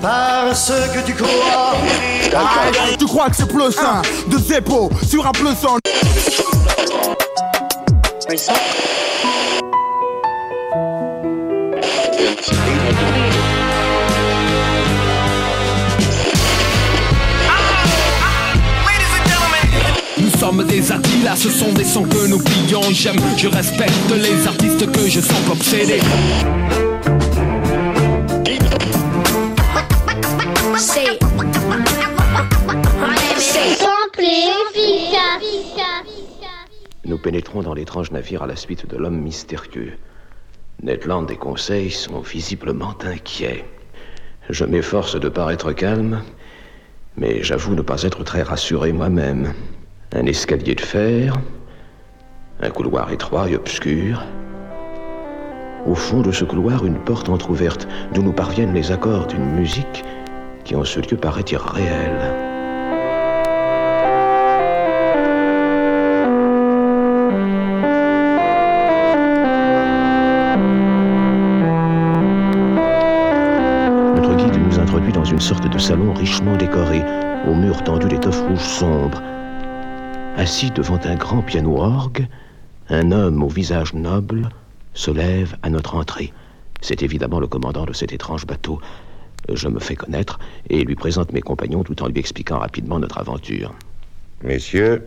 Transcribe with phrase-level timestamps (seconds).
[0.00, 1.74] Parce que tu crois.
[2.96, 5.78] Tu crois que c'est plus un de zéro sur un plus un.
[20.56, 22.80] Nous sommes des là ce sont des sons que nous plions.
[22.90, 26.00] J'aime, je respecte les artistes que je sens obsédés.
[30.78, 31.18] C'est
[37.04, 39.98] Nous pénétrons dans l'étrange navire à la suite de l'homme mystérieux.
[40.82, 43.66] Ned Land et Conseil sont visiblement inquiets.
[44.48, 46.22] Je m'efforce de paraître calme,
[47.18, 49.52] mais j'avoue ne pas être très rassuré moi-même.
[50.14, 51.34] Un escalier de fer,
[52.62, 54.22] un couloir étroit et obscur.
[55.84, 60.04] Au fond de ce couloir, une porte entr'ouverte d'où nous parviennent les accords d'une musique
[60.64, 62.34] qui en ce lieu paraît irréelle.
[74.14, 77.04] Notre guide nous introduit dans une sorte de salon richement décoré,
[77.46, 79.20] aux murs tendus d'étoffes rouges sombres.
[80.36, 82.26] Assis devant un grand piano-orgue,
[82.90, 84.50] un homme au visage noble
[84.92, 86.30] se lève à notre entrée.
[86.82, 88.78] C'est évidemment le commandant de cet étrange bateau.
[89.50, 93.16] Je me fais connaître et lui présente mes compagnons tout en lui expliquant rapidement notre
[93.16, 93.74] aventure.
[94.44, 95.06] Messieurs,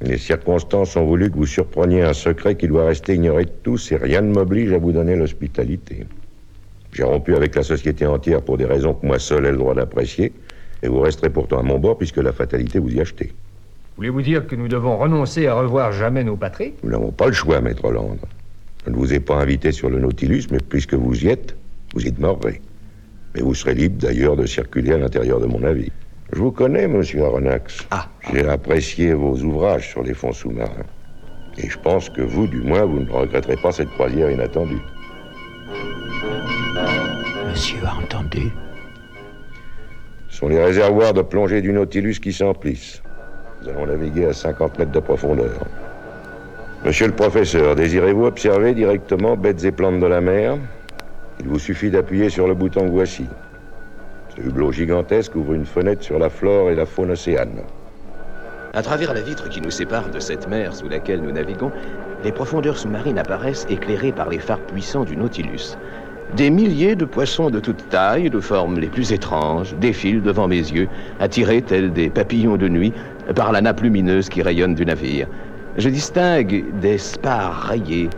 [0.00, 3.92] les circonstances ont voulu que vous surpreniez un secret qui doit rester ignoré de tous
[3.92, 6.06] et rien ne m'oblige à vous donner l'hospitalité.
[6.92, 9.74] J'ai rompu avec la société entière pour des raisons que moi seul ai le droit
[9.74, 10.32] d'apprécier
[10.82, 13.32] et vous resterez pourtant à mon bord puisque la fatalité vous y achetez.
[14.00, 17.34] Voulez-vous dire que nous devons renoncer à revoir jamais nos patries Nous n'avons pas le
[17.34, 18.16] choix, maître Hollande.
[18.86, 21.54] Je ne vous ai pas invité sur le Nautilus, mais puisque vous y êtes,
[21.92, 22.62] vous y demeurerez.
[23.34, 25.90] Mais vous serez libre d'ailleurs de circuler à l'intérieur de mon navire.
[26.32, 27.86] Je vous connais, monsieur Aronnax.
[27.90, 28.08] Ah.
[28.32, 30.86] J'ai apprécié vos ouvrages sur les fonds sous-marins.
[31.58, 34.80] Et je pense que vous, du moins, vous ne regretterez pas cette croisière inattendue.
[37.50, 38.50] Monsieur a entendu?
[40.30, 43.02] Ce sont les réservoirs de plongée du Nautilus qui s'emplissent.
[43.62, 45.52] Nous allons naviguer à 50 mètres de profondeur.
[46.84, 50.56] Monsieur le professeur, désirez-vous observer directement bêtes et plantes de la mer?
[51.40, 53.26] Il vous suffit d'appuyer sur le bouton voici.
[54.34, 57.60] Ce hublot gigantesque ouvre une fenêtre sur la flore et la faune océane.
[58.72, 61.72] À travers la vitre qui nous sépare de cette mer sous laquelle nous naviguons,
[62.24, 65.76] les profondeurs sous-marines apparaissent éclairées par les phares puissants du Nautilus.
[66.36, 70.58] Des milliers de poissons de toutes tailles de formes les plus étranges défilent devant mes
[70.58, 70.88] yeux,
[71.18, 72.92] attirés tels des papillons de nuit
[73.34, 75.26] par la nappe lumineuse qui rayonne du navire.
[75.76, 78.10] Je distingue des spars rayés,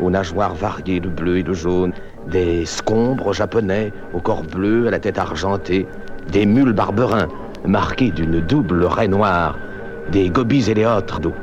[0.00, 1.92] aux nageoires variées de bleu et de jaune,
[2.30, 5.86] des scombres japonais au corps bleu à la tête argentée,
[6.30, 7.28] des mules barberins
[7.66, 9.58] marqués d'une double raie noire,
[10.12, 11.34] des gobies éléotres d'eau.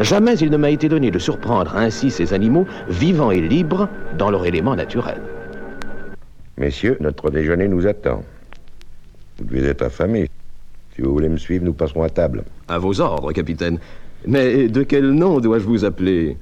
[0.00, 3.88] Jamais il ne m'a été donné de surprendre ainsi ces animaux vivants et libres
[4.18, 5.20] dans leur élément naturel.
[6.58, 8.22] Messieurs, notre déjeuner nous attend.
[9.38, 10.28] Vous devez être affamés.
[10.96, 12.42] Si vous voulez me suivre, nous passerons à table.
[12.68, 13.78] À vos ordres, capitaine.
[14.26, 16.38] Mais de quel nom dois-je vous appeler?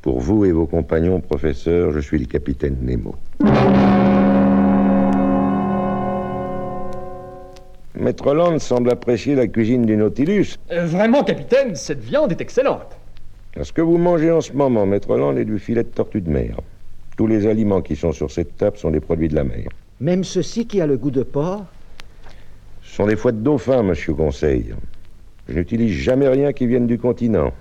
[0.00, 3.14] Pour vous et vos compagnons, professeur, je suis le capitaine Nemo.
[7.94, 10.56] Maître Land semble apprécier la cuisine du Nautilus.
[10.72, 12.96] Euh, Vraiment, capitaine, cette viande est excellente.
[13.60, 16.30] Ce que vous mangez en ce moment, Maître Land, est du filet de tortue de
[16.30, 16.56] mer.
[17.18, 19.68] Tous les aliments qui sont sur cette table sont des produits de la mer.
[20.00, 21.66] Même ceci qui a le goût de porc
[22.92, 24.74] Ce sont des foies de dauphin, monsieur Conseil.
[25.48, 27.54] Je n'utilise jamais rien qui vienne du continent.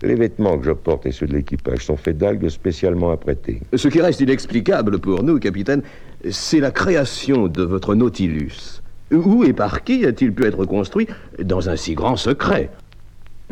[0.00, 3.60] Les vêtements que je porte et ceux de l'équipage sont faits d'algues spécialement apprêtées.
[3.74, 5.82] Ce qui reste inexplicable pour nous, capitaine,
[6.30, 8.80] c'est la création de votre Nautilus.
[9.10, 11.08] Où et par qui a-t-il pu être construit
[11.42, 12.70] dans un si grand secret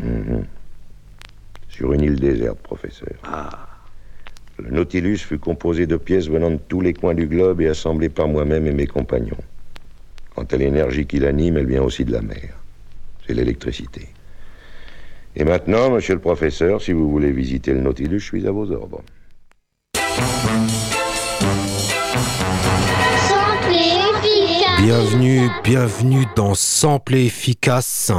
[0.01, 0.45] Mhm.
[1.67, 3.09] Sur une île déserte, professeur.
[3.25, 3.67] Ah,
[4.57, 8.07] Le Nautilus fut composé de pièces venant de tous les coins du globe et assemblées
[8.07, 9.35] par moi-même et mes compagnons.
[10.41, 12.57] Quant à l'énergie qui l'anime, elle vient aussi de la mer.
[13.27, 14.07] C'est l'électricité.
[15.35, 18.71] Et maintenant, monsieur le professeur, si vous voulez visiter le Nautilus, je suis à vos
[18.71, 19.03] ordres.
[24.79, 28.11] Bienvenue, bienvenue dans Sample et Efficace,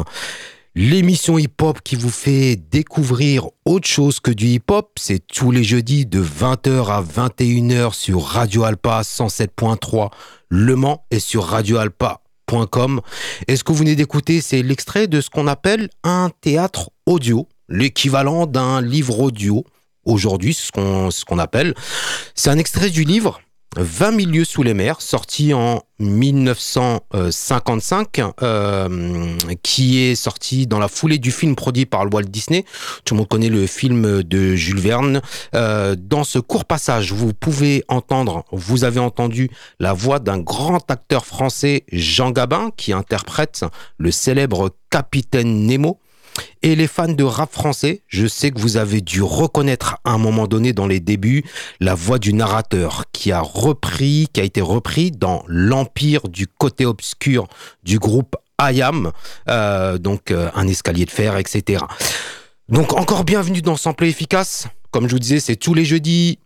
[0.77, 4.93] l'émission hip-hop qui vous fait découvrir autre chose que du hip-hop.
[4.97, 10.11] C'est tous les jeudis de 20h à 21h sur Radio Alpa 107.3
[10.55, 12.23] Le Mans et sur radioalpa.fr.
[12.53, 13.01] théâtre.com.
[13.49, 17.49] Et ce que vous venez d'écouter, c'est l'extrait de ce qu'on appelle un théâtre audio,
[17.69, 19.65] l'équivalent d'un livre audio.
[20.05, 20.71] Aujourd'hui, ce
[21.11, 21.75] ce qu'on appelle.
[22.35, 23.41] C'est un extrait du livre
[23.77, 31.17] 20 milieux sous les mers, sorti en 1955, euh, qui est sorti dans la foulée
[31.19, 32.67] du film produit par Walt Disney.
[33.05, 35.23] Tout le monde connaît le film de Jules Verne.
[35.55, 39.49] Euh, dans ce court passage, vous pouvez entendre, vous avez entendu
[39.81, 43.65] la voix d'un grand acteur français, Jean Gabin, qui interprète
[43.97, 45.99] le célèbre Capitaine Nemo.
[46.63, 50.19] Et les fans de rap français, je sais que vous avez dû reconnaître à un
[50.19, 51.45] moment donné dans les débuts
[51.81, 56.87] la voix du narrateur qui a repris, qui a été repris dans l'empire du côté
[56.87, 57.49] obscur
[57.83, 59.11] du groupe IAM,
[59.49, 61.85] euh, donc euh, un escalier de fer, etc.
[62.69, 64.69] Donc encore bienvenue dans Sample Efficace.
[64.91, 66.39] Comme je vous disais, c'est tous les jeudis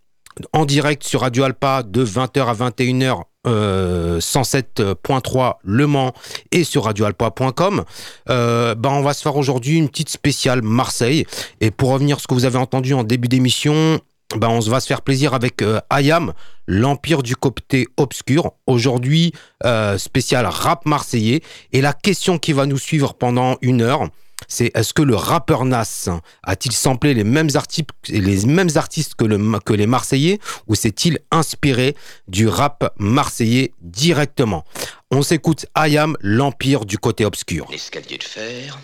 [0.53, 6.12] en direct sur Radio Alpa de 20h à 21h euh, 107.3 Le Mans
[6.52, 7.84] et sur radioalpa.com.
[8.28, 11.26] Euh, ben on va se faire aujourd'hui une petite spéciale Marseille.
[11.60, 14.00] Et pour revenir à ce que vous avez entendu en début d'émission,
[14.34, 16.32] ben on va se faire plaisir avec euh, Ayam,
[16.66, 18.52] l'empire du côté obscur.
[18.66, 19.32] Aujourd'hui,
[19.64, 21.43] euh, spécial rap marseillais.
[21.72, 24.08] Et la question qui va nous suivre pendant une heure,
[24.49, 26.09] c'est est-ce que le rappeur Nas
[26.43, 31.19] a-t-il samplé les mêmes, artistes, les mêmes artistes que, le, que les Marseillais ou s'est-il
[31.31, 31.97] inspiré
[32.29, 34.65] du rap marseillais directement?
[35.11, 37.67] On s'écoute Ayam, l'empire du côté obscur.
[37.71, 38.79] L'escalier de fer,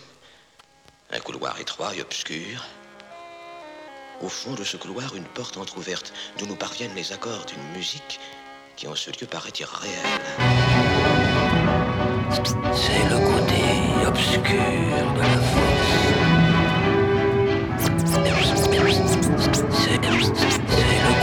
[1.11, 2.65] un couloir étroit et obscur.
[4.23, 8.21] Au fond de ce couloir, une porte entr'ouverte d'où nous parviennent les accords d'une musique
[8.77, 9.93] qui en ce lieu paraît irréelle.
[12.73, 15.93] C'est le côté obscur de la force.
[19.71, 21.22] C'est le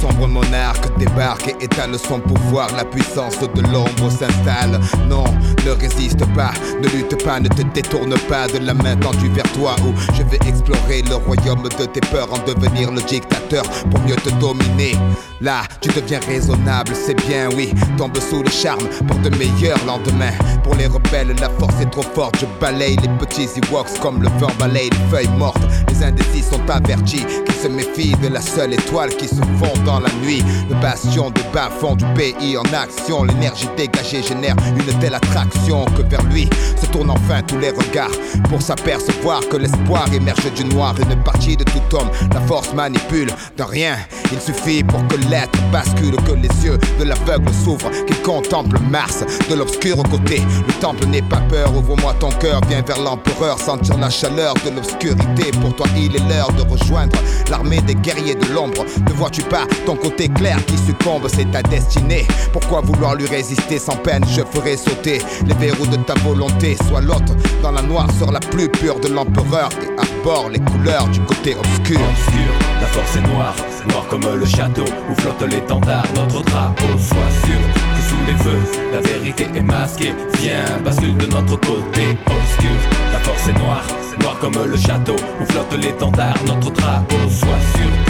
[0.00, 2.68] sombre monarque débarque et étale son pouvoir.
[2.76, 4.80] La puissance de l'ombre s'installe.
[5.08, 5.24] Non,
[5.64, 9.50] ne résiste pas, ne lutte pas, ne te détourne pas de la main tendue vers
[9.52, 9.76] toi.
[9.84, 14.16] Où je vais explorer le royaume de tes peurs, en devenir le dictateur pour mieux
[14.16, 14.96] te dominer.
[15.40, 17.72] Là, tu deviens raisonnable, c'est bien, oui.
[17.96, 20.36] Tombe sous le charme pour de meilleurs lendemains.
[20.62, 22.38] Pour les rebelles, la force est trop forte.
[22.40, 25.62] Je balaye les petits Ewoks comme le vent balaye les feuilles mortes.
[25.88, 29.89] Les indécis sont avertis qu'ils se méfient de la seule étoile qui se fond dans
[29.98, 30.44] la nuit.
[30.68, 33.24] Le bastion du bas-fond du pays en action.
[33.24, 36.48] L'énergie dégagée génère une telle attraction que vers lui
[36.80, 38.10] se tournent enfin tous les regards
[38.48, 40.94] pour s'apercevoir que l'espoir émerge du noir.
[41.00, 43.96] Une partie de tout homme, la force manipule de rien.
[44.32, 49.24] Il suffit pour que l'être bascule, que les yeux de l'aveugle s'ouvrent, qu'il contemple Mars
[49.48, 50.42] de l'obscur côté.
[50.66, 54.70] Le temple n'est pas peur, ouvre-moi ton cœur, viens vers l'empereur, sentir la chaleur de
[54.70, 55.50] l'obscurité.
[55.60, 57.16] Pour toi, il est l'heure de rejoindre
[57.50, 58.84] l'armée des guerriers de l'ombre.
[59.06, 62.26] Ne vois-tu pas ton côté clair qui succombe, c'est ta destinée.
[62.52, 64.24] Pourquoi vouloir lui résister sans peine?
[64.28, 66.76] Je ferai sauter les verrous de ta volonté.
[66.88, 71.20] Sois l'autre dans la noirceur la plus pure de l'empereur et arbore les couleurs du
[71.20, 72.00] côté obscur.
[72.00, 73.54] obscur, la force est noire,
[73.88, 76.98] noire comme le château où flotte l'étendard, notre drapeau.
[76.98, 80.14] Sois sûr que sous les feux, la vérité est masquée.
[80.40, 82.76] Viens, bascule de notre côté obscur.
[83.12, 83.86] La force est noire,
[84.20, 87.16] noire comme le château où flotte l'étendard, notre drapeau.
[87.28, 88.09] Sois sûr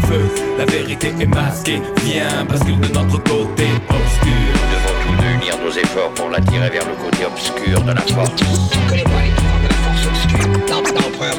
[0.00, 1.80] feux, la vérité est masquée.
[2.04, 4.52] Viens, bascule de notre côté obscur.
[4.54, 9.51] Nous devons tous unir nos efforts pour l'attirer vers le côté obscur de la force.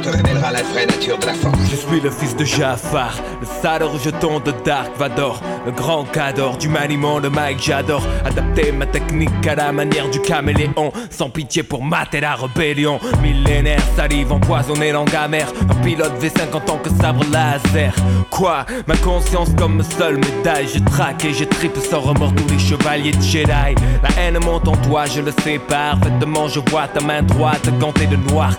[0.01, 1.57] Te révélera la vraie nature de la force.
[1.71, 6.57] Je suis le fils de Jafar, le sale rejeton de Dark Vador, le grand cador
[6.57, 11.63] du maniement de Mike J'adore adapter ma technique à la manière du caméléon, sans pitié
[11.63, 12.99] pour mater la rébellion.
[13.21, 17.93] Millénaire, salive empoisonnée, langue amère, un pilote V5 en tant que sabre laser.
[18.29, 18.65] Quoi?
[18.87, 23.13] Ma conscience comme seule médaille, je traque et je tripe sans remords tous les chevaliers
[23.13, 23.75] de Jedi.
[24.03, 28.07] La haine monte en toi, je le sais parfaitement, je vois ta main droite gantée
[28.07, 28.53] de noir.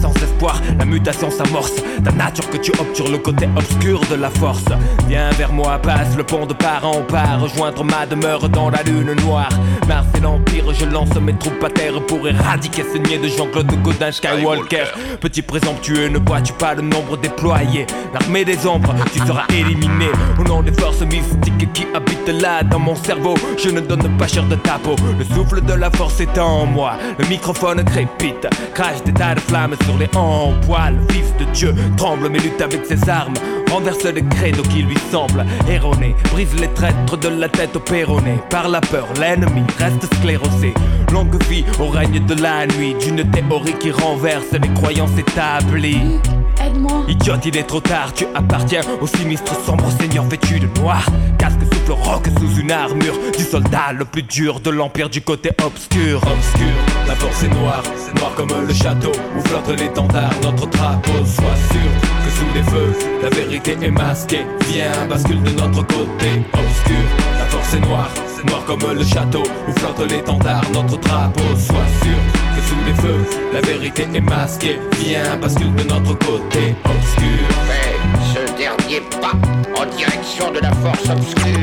[0.00, 1.74] Sans espoir, la mutation s'amorce.
[2.04, 4.64] Ta nature que tu sur le côté obscur de la force.
[5.08, 7.40] Viens vers moi, passe le pont de part en part.
[7.40, 9.48] Rejoindre ma demeure dans la lune noire.
[9.88, 13.70] Mars et l'Empire, je lance mes troupes à terre pour éradiquer ce niais de Jean-Claude
[13.82, 14.84] Godin Skywalker.
[15.20, 17.86] Petit présomptueux, ne vois-tu pas le nombre déployé?
[18.12, 20.06] L'armée des ombres, tu seras éliminé.
[20.38, 24.26] Au nom des forces mystiques qui habitent là dans mon cerveau, je ne donne pas
[24.26, 24.96] cher de ta peau.
[25.18, 26.94] Le souffle de la force est en moi.
[27.18, 31.74] Le microphone crépite, crache des tas de flammes sur les hanches, poil, fils de Dieu,
[31.96, 33.34] tremble mais lutte avec ses armes,
[33.70, 38.38] renverse les credos qui lui semblent erronés, brise les traîtres de la tête au péroné,
[38.50, 40.74] par la peur, l'ennemi reste sclérosé,
[41.12, 46.20] longue vie au règne de la nuit, d'une théorie qui renverse les croyances établies.
[46.60, 47.04] Aide-moi.
[47.08, 51.04] Idiote, il est trop tard, tu appartiens au sinistre sombre seigneur vêtu de noir.
[51.38, 55.50] Casque souffle roc sous une armure du soldat le plus dur de l'empire du côté
[55.64, 56.20] obscur.
[56.22, 56.74] Obscur,
[57.06, 57.82] la force est noire,
[58.16, 61.12] noir comme le château où flotte l'étendard, notre drapeau.
[61.24, 61.90] Sois sûr
[62.24, 64.46] que sous les feux, la vérité est masquée.
[64.68, 67.04] Viens, bascule de notre côté obscur.
[67.38, 68.10] La force est noire,
[68.46, 71.42] noir comme le château où flotte l'étendard, notre drapeau.
[71.56, 72.18] Sois sûr
[72.54, 74.78] que sous les feux, la vérité est masquée.
[75.00, 77.46] Viens, bascule de notre côté obscur.
[77.66, 77.96] Fais
[78.32, 79.32] ce dernier pas
[79.80, 81.54] en direction de la force obscure.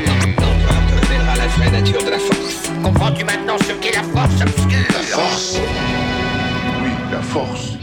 [1.37, 2.71] La vraie nature de la force.
[2.83, 4.87] Comprends-tu maintenant ce qu'est la force obscure?
[4.89, 5.57] La force
[6.83, 7.77] Oui, la force.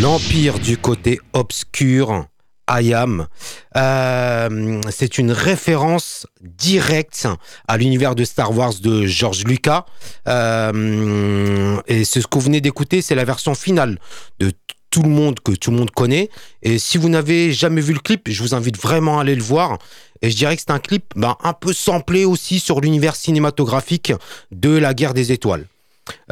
[0.00, 2.26] L'Empire du côté obscur,
[2.66, 3.28] Ayam.
[3.76, 7.28] Euh, c'est une référence directe
[7.68, 9.86] à l'univers de Star Wars de George Lucas.
[10.26, 13.98] Euh, et ce que vous venez d'écouter, c'est la version finale
[14.40, 14.52] de
[14.90, 16.28] tout le monde que tout le monde connaît.
[16.62, 19.42] Et si vous n'avez jamais vu le clip, je vous invite vraiment à aller le
[19.42, 19.78] voir.
[20.22, 24.12] Et je dirais que c'est un clip ben, un peu samplé aussi sur l'univers cinématographique
[24.50, 25.66] de la guerre des étoiles.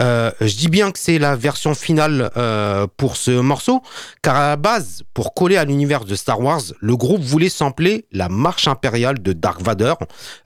[0.00, 3.82] Euh, je dis bien que c'est la version finale euh, pour ce morceau,
[4.22, 8.06] car à la base, pour coller à l'univers de Star Wars, le groupe voulait sampler
[8.12, 9.94] la marche impériale de Dark Vader,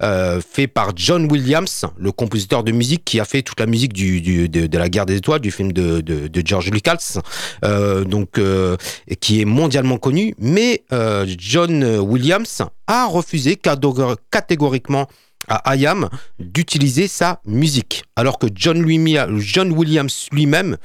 [0.03, 3.93] euh, fait par John Williams, le compositeur de musique qui a fait toute la musique
[3.93, 7.19] de, la guerre des étoiles, du film de, de, George Lucas,
[7.63, 8.41] donc
[9.21, 10.35] qui est mondialement connu.
[10.39, 10.85] Mais
[11.39, 15.09] John Williams a refusé catégoriquement
[15.49, 18.05] à Ayam d'utiliser sa musique.
[18.17, 20.77] Alors que John Williams lui-même,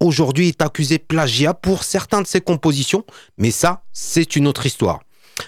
[0.00, 3.04] aujourd'hui, est accusé de plagiat pour certains de ses compositions,
[3.38, 5.00] mais ça, c'est une autre histoire.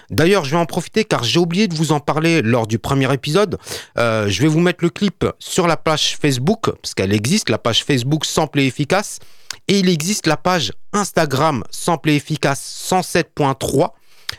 [0.09, 3.11] D'ailleurs, je vais en profiter car j'ai oublié de vous en parler lors du premier
[3.13, 3.57] épisode.
[3.97, 7.57] Euh, je vais vous mettre le clip sur la page Facebook, parce qu'elle existe, la
[7.57, 9.19] page Facebook Sample et Efficace.
[9.67, 13.91] Et il existe la page Instagram Sample et Efficace 107.3.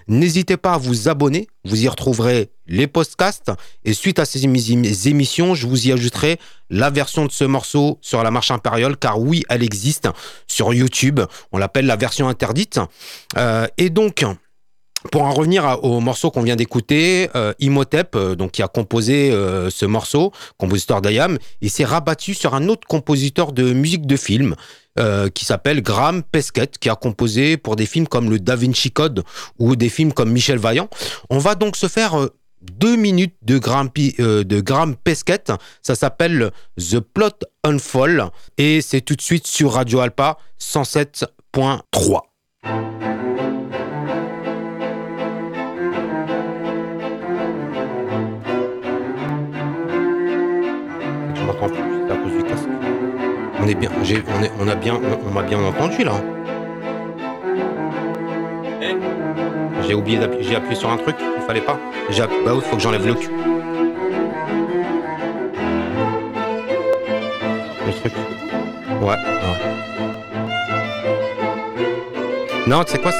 [0.09, 3.53] N'hésitez pas à vous abonner, vous y retrouverez les podcasts
[3.85, 6.39] et suite à ces émissions, je vous y ajouterai
[6.71, 10.09] la version de ce morceau sur la marche impériale car oui, elle existe
[10.47, 11.21] sur YouTube,
[11.53, 12.81] on l'appelle la version interdite.
[13.37, 14.25] Euh, et donc,
[15.13, 19.31] pour en revenir au morceau qu'on vient d'écouter, euh, Imhotep, euh, donc qui a composé
[19.71, 24.55] ce morceau, compositeur d'Ayam, il s'est rabattu sur un autre compositeur de musique de film
[25.35, 29.25] qui s'appelle Graham Pesquet, qui a composé pour des films comme le Da Vinci Code
[29.59, 30.89] ou des films comme Michel Vaillant.
[31.31, 32.29] On va donc se faire
[32.73, 35.45] deux minutes de Graham, de Graham Pesquet.
[35.83, 42.21] Ça s'appelle The Plot Unfold et c'est tout de suite sur Radio Alpa 107.3.
[51.47, 52.69] m'entends plus, c'est à cause du casque.
[53.61, 53.91] On est bien,
[54.61, 56.13] on, a bien, on m'a bien entendu là.
[59.87, 61.79] J'ai oublié d'appuyer, j'ai appuyé sur un truc, il fallait pas.
[62.11, 63.31] J'ai, bah oui, faut que j'enlève le cul.
[67.87, 68.13] Le truc.
[69.01, 69.17] Ouais, ouais.
[72.67, 73.13] Non, tu sais quoi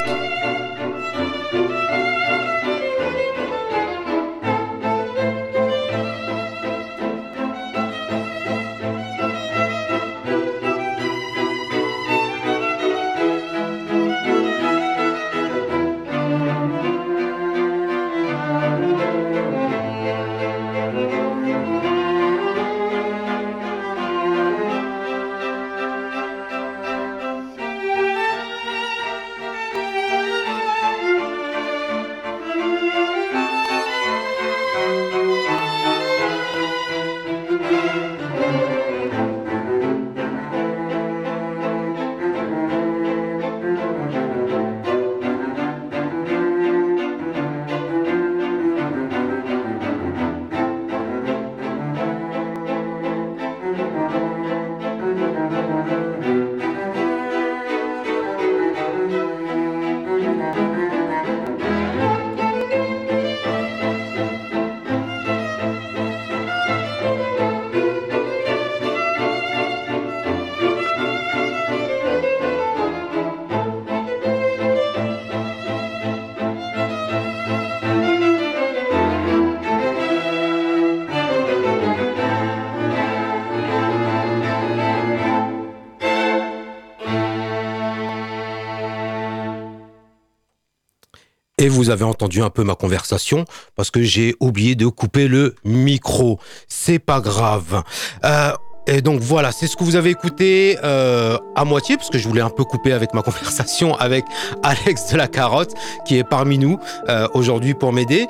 [91.65, 93.43] Et vous avez entendu un peu ma conversation
[93.75, 96.37] parce que j'ai oublié de couper le micro.
[96.67, 97.81] C'est pas grave.
[98.23, 98.51] Euh,
[98.85, 102.27] et donc voilà, c'est ce que vous avez écouté euh, à moitié, parce que je
[102.27, 104.25] voulais un peu couper avec ma conversation avec
[104.61, 105.73] Alex de la Carotte,
[106.05, 106.77] qui est parmi nous
[107.09, 108.27] euh, aujourd'hui pour m'aider.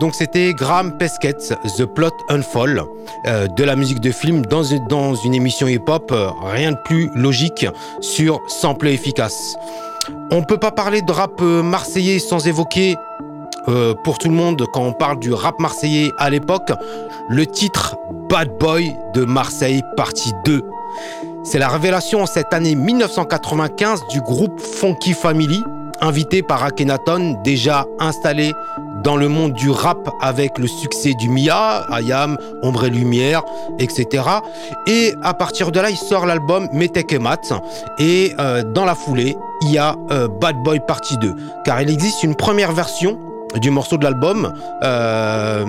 [0.00, 1.34] Donc c'était Graham Pesquet,
[1.78, 2.82] The Plot Unfold,
[3.24, 6.12] de la musique de film dans une, dans une émission hip-hop,
[6.42, 7.66] rien de plus logique
[8.00, 9.54] sur sample efficace.
[10.30, 12.96] On peut pas parler de rap euh, marseillais sans évoquer
[13.68, 16.72] euh, pour tout le monde, quand on parle du rap marseillais à l'époque,
[17.28, 17.96] le titre
[18.28, 20.62] Bad Boy de Marseille, partie 2.
[21.44, 25.62] C'est la révélation en cette année 1995 du groupe Funky Family,
[26.00, 28.52] invité par Akhenaton, déjà installé
[29.04, 33.42] dans le monde du rap avec le succès du Mia, Ayam, Ombre et Lumière,
[33.78, 34.24] etc.
[34.86, 37.52] Et à partir de là, il sort l'album Metek et Mat.
[37.98, 41.34] Et euh, dans la foulée, il y a euh, Bad Boy partie 2.
[41.64, 43.18] Car il existe une première version
[43.60, 45.64] du morceau de l'album euh,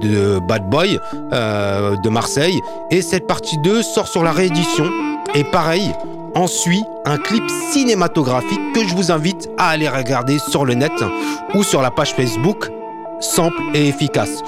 [0.00, 0.98] de Bad Boy
[1.32, 2.58] de Marseille.
[2.90, 4.86] Et cette partie 2 sort sur la réédition.
[5.34, 5.92] Et pareil,
[6.34, 10.92] en suit un clip cinématographique que je vous invite à aller regarder sur le net
[11.54, 12.70] ou sur la page Facebook
[13.20, 14.42] Simple et efficace.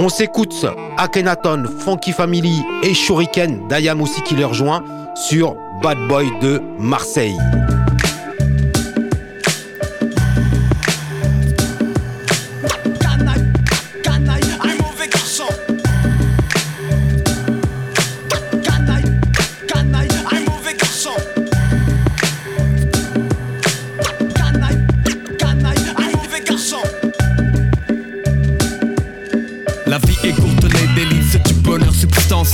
[0.00, 0.66] On s'écoute
[0.96, 4.82] Akhenaton, Funky Family et Shuriken d'Ayam aussi qui les rejoint
[5.14, 7.38] sur Bad Boy de Marseille.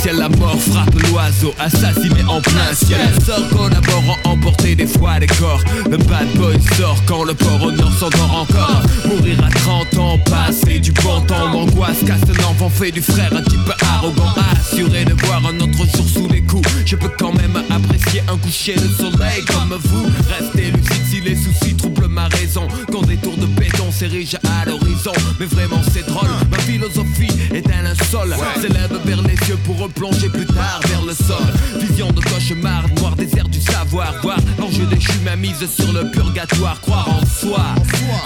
[0.04, 0.16] Substantiel.
[0.16, 2.98] La mort frappe l'oiseau, assassiné en plein ciel.
[3.24, 5.62] Sort collaborant, emporter des fois des corps.
[5.90, 8.82] Le bad boy sort quand le port au nord s'endort encore.
[9.06, 11.48] Mourir à 30 ans, passer du bon temps.
[11.48, 14.34] M'angoisse, casse un enfant, fait du frère un type arrogant.
[14.52, 16.68] Assuré de voir un autre jour sous les coups.
[16.86, 20.06] Je peux quand même apprécier un coucher de soleil comme vous.
[20.28, 22.66] Restez lucide si les soucis troublent ma raison.
[22.92, 25.12] Quand des tours de béton s'érigent à l'horizon.
[25.38, 28.34] Mais vraiment c'est drôle, ma philosophie est un linceul.
[28.60, 31.44] S'élève vers les yeux pour replonger plus tard vers le sol.
[31.80, 34.14] Vision de cauchemar, noir désert du savoir.
[34.22, 36.80] Voir l'enjeu déchu, ma mise sur le purgatoire.
[36.80, 37.64] Croire en soi,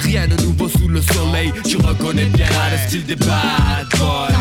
[0.01, 1.53] rien de nouveau sous le soleil.
[1.65, 4.38] Tu reconnais bien là le style des bad boys.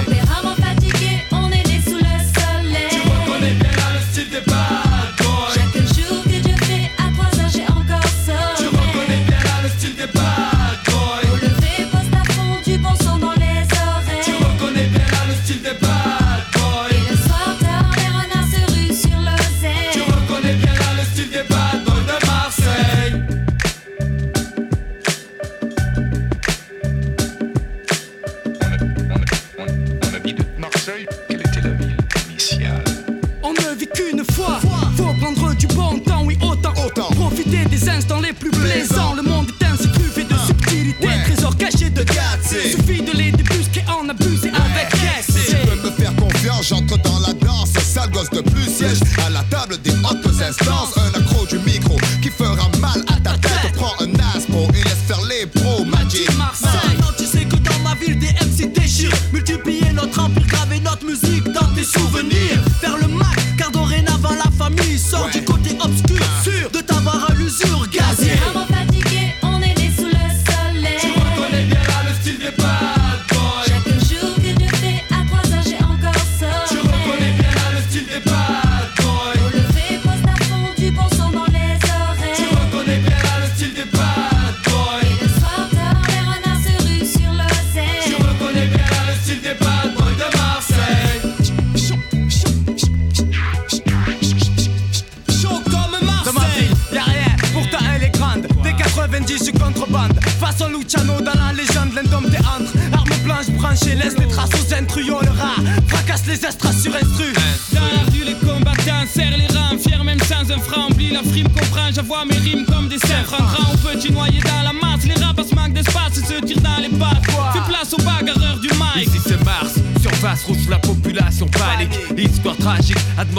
[30.87, 31.97] De Marseille quelle était la ville
[32.29, 32.83] initiale.
[33.43, 34.59] On ne vit qu'une fois.
[34.95, 36.73] Faut prendre du bon temps, oui, autant.
[37.11, 39.13] Profiter des instants les plus plaisants.
[39.15, 41.07] Le monde est ainsi truffé de subtilité.
[41.25, 42.71] Trésor caché de Gâté.
[42.71, 45.57] Suffit de les débusquer, en abuser avec Si excès.
[45.61, 47.73] tu veux me faire confiance, j'entre dans la danse.
[47.73, 50.97] Sale gosse de plus siège à la table des hautes instances.
[50.97, 51.26] Un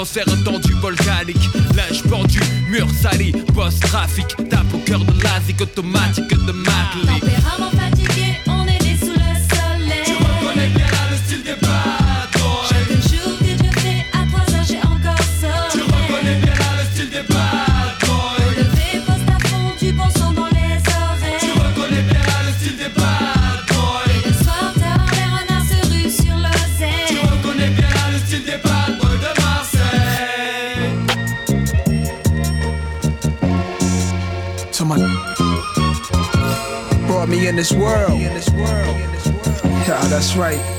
[0.04, 1.50] tragique, atmosphère tendue volcanique.
[1.74, 4.26] Linge pendu, mur sali, post-trafic.
[4.48, 6.27] Tape au cœur de l'asique automatique
[37.88, 38.20] world.
[39.86, 40.77] Yeah, that's right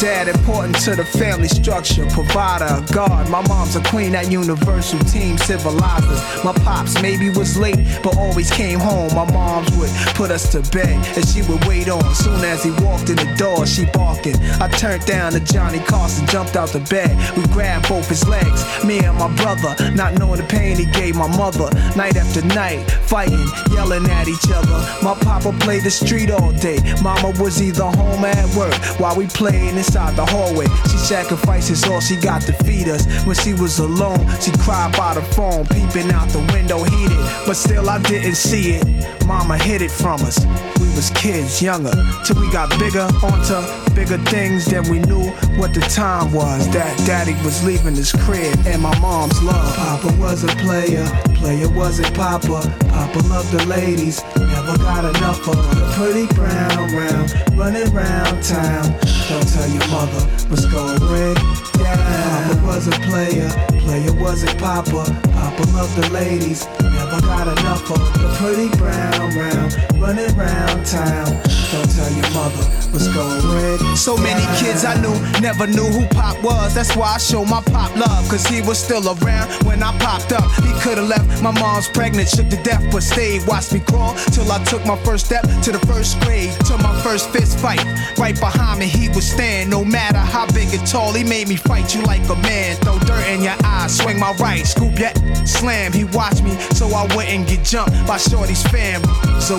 [0.00, 3.28] dad important to the family structure, provider, God.
[3.28, 6.42] My mom's a queen at Universal Team Civilizers.
[6.42, 9.14] My pops maybe was late, but always came home.
[9.14, 12.02] My mom's would put us to bed, and she would wait on.
[12.14, 14.36] Soon as he walked in the door, she barking.
[14.58, 17.12] I turned down to Johnny Carson, jumped out the bed.
[17.36, 21.14] We grabbed both his legs, me and my brother, not knowing the pain he gave
[21.14, 21.68] my mother.
[21.94, 24.78] Night after night, fighting, yelling at each other.
[25.02, 26.78] My papa played the street all day.
[27.02, 30.66] Mama was either home at work while we played inside the hallway.
[30.84, 33.06] She sacrifices all she got to feed us.
[33.24, 37.18] When she was alone, she cried by the phone, peeping out the window heated.
[37.44, 39.26] But still, I didn't see it.
[39.26, 40.38] Mama hid it from us.
[40.78, 41.92] We was kids, younger,
[42.24, 43.58] till we got bigger, onto
[43.94, 46.68] bigger things than we knew what the time was.
[46.70, 49.74] That daddy was leaving his crib and my mom's love.
[49.76, 51.04] Papa was a player,
[51.40, 52.60] player wasn't Papa.
[52.90, 58.84] Papa loved the ladies, never got enough of the pretty brown round, running round town.
[59.28, 61.69] Don't tell your mother what's going down.
[61.84, 63.48] Papa was a player,
[63.80, 65.04] player wasn't Papa.
[65.32, 71.26] Papa loved the ladies, never got enough of the pretty brown round, running round town.
[71.70, 73.96] Don't tell your mother what's going down.
[73.96, 76.74] So many kids I knew never knew who Pop was.
[76.74, 80.32] That's why I show my Pop love, cause he was still around when I popped
[80.32, 80.50] up.
[80.64, 83.46] He could've left my mom's pregnant, shook to death, but stayed.
[83.46, 87.00] Watched me crawl till I took my first step to the first grade, to my
[87.02, 87.84] first fist fight.
[88.18, 89.70] Right behind me, he would stand.
[89.70, 92.74] No matter how big or tall, he made me fight you like a man.
[92.82, 95.14] Throw dirt in your eyes, swing my right, scoop your
[95.46, 95.92] slam.
[95.92, 99.00] He watched me so I wouldn't get jumped by Shorty's fam.
[99.40, 99.56] So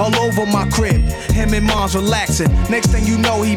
[0.00, 2.50] all over my crib, him and mom's relaxing.
[2.68, 3.54] Next thing you know, he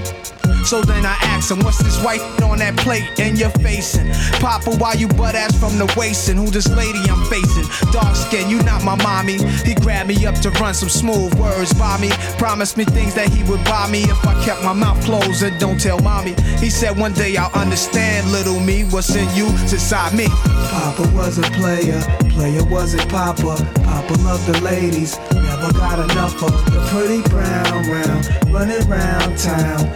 [0.65, 4.11] so then I asked him, what's this white on that plate and you're facing?
[4.41, 7.65] Papa, why you butt ass from the waist and who this lady I'm facing?
[7.91, 9.37] Dark skin, you not my mommy.
[9.63, 12.09] He grabbed me up to run some smooth words by me.
[12.37, 15.57] Promised me things that he would buy me if I kept my mouth closed and
[15.59, 16.33] don't tell mommy.
[16.59, 20.27] He said one day I'll understand little me, what's in you, inside me.
[20.27, 23.55] Papa was a player, player wasn't Papa.
[23.83, 29.93] Papa loved the ladies, never got enough of the pretty brown round, running round town.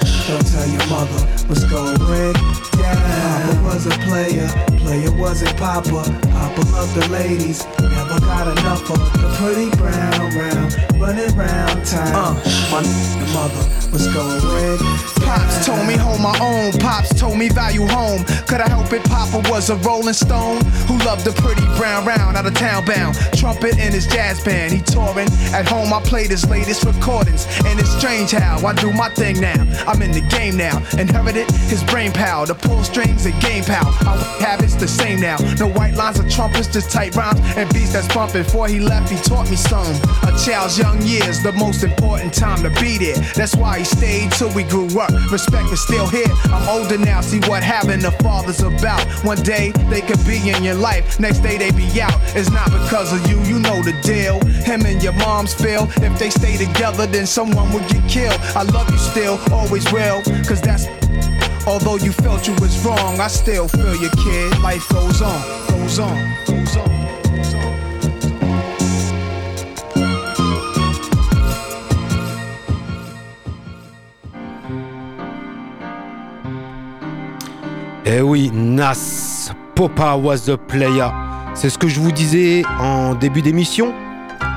[0.59, 2.68] Tell your mother what's going.
[2.81, 6.03] Papa was a player, player wasn't Papa.
[6.31, 12.15] Papa loved the ladies, never got enough of the pretty brown round, running round town.
[12.15, 12.33] Uh,
[12.71, 12.81] my
[13.33, 14.79] mother was going red.
[15.29, 16.71] Pops told me hold my own.
[16.79, 18.23] Pops told me value home.
[18.47, 19.03] Could I help it?
[19.03, 23.15] Papa was a rolling stone who loved the pretty brown round out of town bound.
[23.37, 24.73] Trumpet in his jazz band.
[24.73, 25.29] He touring.
[25.53, 27.45] At home I played his latest recordings.
[27.65, 29.61] And it's strange how I do my thing now.
[29.85, 30.77] I'm in the game now.
[30.97, 32.45] Inherited his brain power.
[32.47, 33.91] The pull strings and game power.
[34.05, 35.37] Our habits the same now.
[35.59, 38.43] No white lines or trumpets, just tight rhymes and beats that's bumping.
[38.43, 39.95] Before he left, he taught me some.
[40.23, 43.17] A child's young years, the most important time to be there.
[43.33, 45.11] That's why he stayed till we grew up.
[45.31, 46.31] Respect is still here.
[46.53, 49.03] I'm older now, see what having a father's about.
[49.25, 52.19] One day they could be in your life, next day they be out.
[52.35, 54.39] It's not because of you, you know the deal.
[54.69, 55.87] Him and your mom's feel.
[55.97, 58.39] If they stay together, then someone would get killed.
[58.55, 60.85] I love you still, always will, cause that's
[61.67, 64.09] Although you felt you was wrong, I still feel on.
[78.05, 81.09] Eh oui, Nas, Popa was the player.
[81.53, 83.93] C'est ce que je vous disais en début d'émission.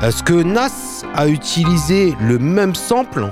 [0.03, 3.29] Est-ce que Nas a utilisé le même sample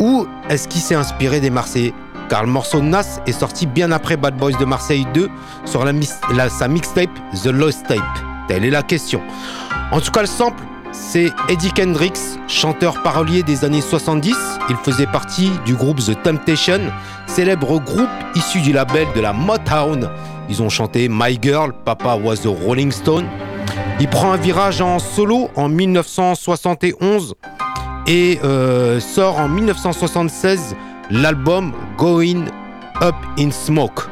[0.00, 1.94] ou est-ce qu'il s'est inspiré des Marseillais?
[2.28, 5.28] Car le morceau de Nas est sorti bien après Bad Boys de Marseille 2
[5.64, 5.84] sur
[6.50, 7.10] sa mixtape
[7.42, 8.00] The Lost Tape.
[8.48, 9.22] Telle est la question.
[9.92, 10.62] En tout cas, le sample,
[10.92, 14.34] c'est Eddie Kendricks, chanteur parolier des années 70.
[14.68, 16.80] Il faisait partie du groupe The Temptation,
[17.26, 20.08] célèbre groupe issu du label de la Motown.
[20.48, 23.26] Ils ont chanté My Girl, Papa Was a Rolling Stone.
[24.00, 27.34] Il prend un virage en solo en 1971
[28.06, 30.76] et euh, sort en 1976
[31.10, 32.46] l'album Going
[33.02, 34.08] Up in Smoke.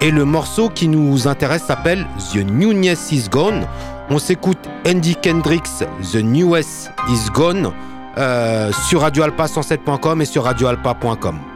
[0.00, 3.66] Et le morceau qui nous intéresse s'appelle The Newness Is Gone.
[4.10, 7.72] On s'écoute Andy Kendricks, The Newest Is Gone
[8.18, 11.53] euh, sur radioalpa 107.com et sur radioalpa.com.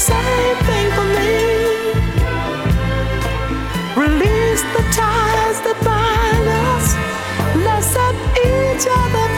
[0.00, 1.36] same thing for me.
[4.02, 6.86] Release the ties that bind us.
[7.66, 8.14] Let's set
[8.48, 9.29] each other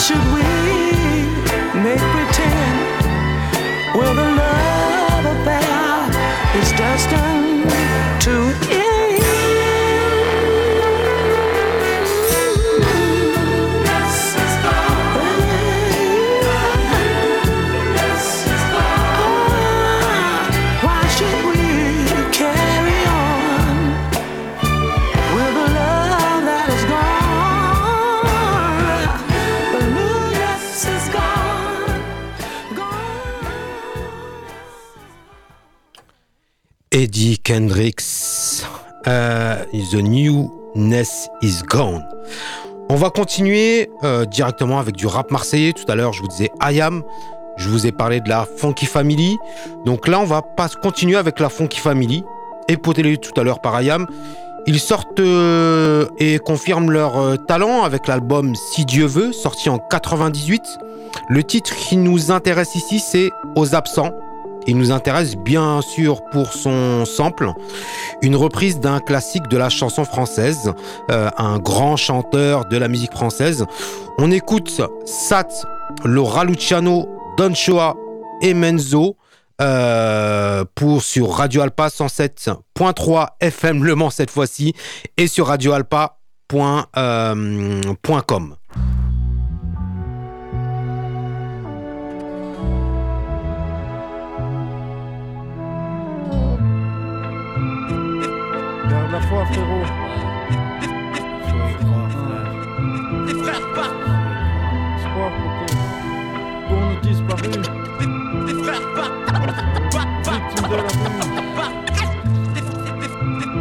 [0.00, 0.42] should we
[1.82, 2.76] make pretend?
[3.94, 4.39] With a
[37.00, 38.62] Eddie Kendricks,
[39.06, 42.04] euh, The Newness is Gone.
[42.90, 45.72] On va continuer euh, directement avec du rap marseillais.
[45.72, 47.02] Tout à l'heure, je vous disais Ayam.
[47.56, 49.38] Je vous ai parlé de la Funky Family.
[49.86, 52.22] Donc là, on va pas continuer avec la Funky Family.
[52.68, 54.06] Épaulé tout à l'heure par Ayam.
[54.66, 60.60] Ils sortent euh, et confirment leur talent avec l'album Si Dieu veut, sorti en 98.
[61.30, 64.12] Le titre qui nous intéresse ici, c'est Aux absents.
[64.66, 67.50] Il nous intéresse bien sûr pour son sample,
[68.22, 70.72] une reprise d'un classique de la chanson française,
[71.10, 73.64] euh, un grand chanteur de la musique française.
[74.18, 75.48] On écoute Sat,
[76.04, 77.52] Laura Luciano, Don
[78.42, 79.16] et Menzo
[79.60, 84.74] euh, pour sur Radio Alpa 107.3 FM Le Mans cette fois-ci
[85.16, 86.84] et sur radioalpa.com.
[86.96, 87.80] Euh,
[99.10, 99.84] la foi, frérot.
[101.48, 102.50] Faut y croire, frère.
[103.26, 104.06] Les frères partent.
[104.96, 105.68] Espoir, poteau.
[106.68, 107.66] Pour nous disparus.
[108.46, 109.20] Les frères partent.
[110.30, 111.10] Victime de la rue.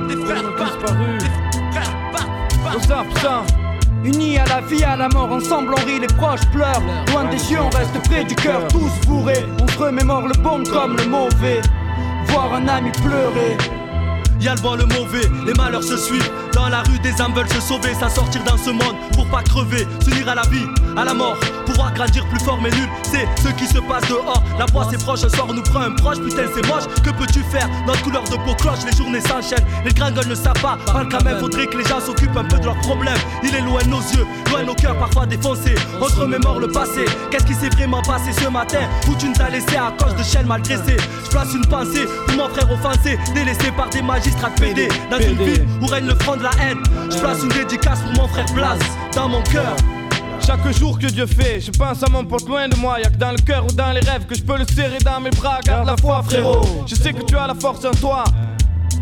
[0.07, 0.91] Les frères partent.
[0.91, 2.75] Les frères partent.
[2.75, 3.45] Aux absents.
[4.03, 6.81] Unis à la vie, à la mort, ensemble on rit, les proches pleurent.
[7.11, 9.45] Loin des yeux, on reste près du cœur, tous bourrés.
[9.61, 11.61] On se remémore le bon comme le mauvais.
[12.27, 13.57] Voir un ami pleurer.
[14.39, 16.31] Y'a le bon, le mauvais, les malheurs se suivent.
[16.53, 19.43] Dans la rue, des âmes veulent se sauver, ça sortir dans ce monde pour pas
[19.43, 20.65] crever, s'unir à la vie,
[20.97, 22.89] à la mort, pouvoir grandir plus fort mais nul.
[23.03, 24.43] C'est ce qui se passe dehors.
[24.57, 26.83] La voix c'est proche, un soir nous prend un proche, putain c'est moche.
[27.03, 29.65] Que peux-tu faire Notre couleur de peau cloche, les journées s'enchaînent.
[29.85, 32.59] Les gringoles ne savent pas, parle quand même, faudrait que les gens s'occupent un peu
[32.59, 33.17] de leurs problèmes.
[33.43, 35.75] Il est loin de nos yeux, loin de nos cœurs, parfois défoncés.
[36.01, 37.05] On se remémore le passé.
[37.31, 38.79] Qu'est-ce qui s'est vraiment passé ce matin?
[39.09, 42.35] Où tu nous as laissé à cause de chaînes malgressées Je place une pensée pour
[42.35, 44.87] mon frère offensé, délaissé par des magistrats PD.
[45.09, 46.81] Dans une ville où règne le front de la haine.
[47.09, 48.77] Je place une dédicace pour mon frère Blas
[49.13, 49.75] dans mon cœur.
[50.49, 52.99] Chaque jour que Dieu fait, je pense à mon pote loin de moi.
[52.99, 55.19] Y'a que dans le cœur ou dans les rêves que je peux le serrer dans
[55.19, 55.59] mes bras.
[55.63, 56.63] Garde la foi, frérot.
[56.87, 58.23] Je sais que tu as la force en toi.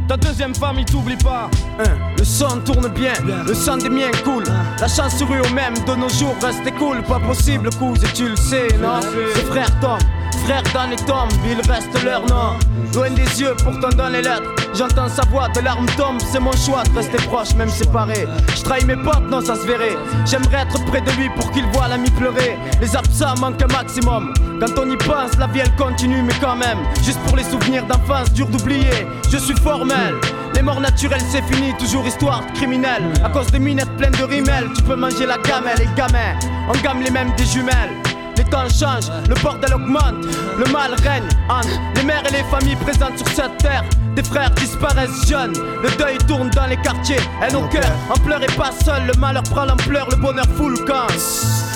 [0.09, 1.49] Ta deuxième famille t'oublie pas.
[1.79, 3.13] Hein, le son tourne bien,
[3.45, 4.43] le son des miens coule.
[4.81, 7.01] La chance sourit au même de nos jours reste cool.
[7.03, 8.99] Pas possible, cousin, tu le sais, non?
[9.33, 9.99] C'est frère Tom,
[10.43, 12.59] frère dans les tombes, il reste leur nom.
[12.93, 14.56] Loin des yeux, pourtant dans les lettres.
[14.73, 18.27] J'entends sa voix, de larmes tombent, c'est mon choix de rester proche, même séparé.
[18.55, 19.97] Je trahis mes potes, non, ça se verrait.
[20.25, 22.57] J'aimerais être près de lui pour qu'il voit l'ami pleurer.
[22.81, 24.33] Les absents manquent un maximum.
[24.59, 27.85] Quand on y pense, la vie elle continue, mais quand même, juste pour les souvenirs
[27.85, 29.07] d'enfance, dur d'oublier.
[29.29, 30.15] Je suis formel.
[30.53, 34.23] Les morts naturelles c'est fini, toujours histoire de criminel À cause des minettes pleines de
[34.23, 36.33] rimel Tu peux manger la gamelle, les gamins
[36.67, 37.91] On gamme les mêmes des jumelles
[38.37, 40.25] les temps changent, le bordel augmente,
[40.57, 43.83] le mal règne entre les mères et les familles présentes sur cette terre.
[44.15, 48.43] Des frères disparaissent jeunes, le deuil tourne dans les quartiers, et nos cœurs en pleurent
[48.43, 51.07] et pas seul, le malheur prend l'ampleur, le bonheur fout le camp.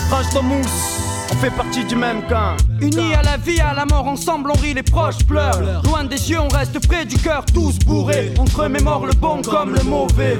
[0.09, 0.99] Range ton mousse.
[1.31, 2.57] On fait partie du même camp.
[2.81, 5.81] Unis à la vie, à la mort, ensemble on rit, les proches pleurent.
[5.85, 8.33] Loin des yeux, on reste près du cœur, tous bourrés.
[8.37, 10.37] On se remémore le bon comme le mauvais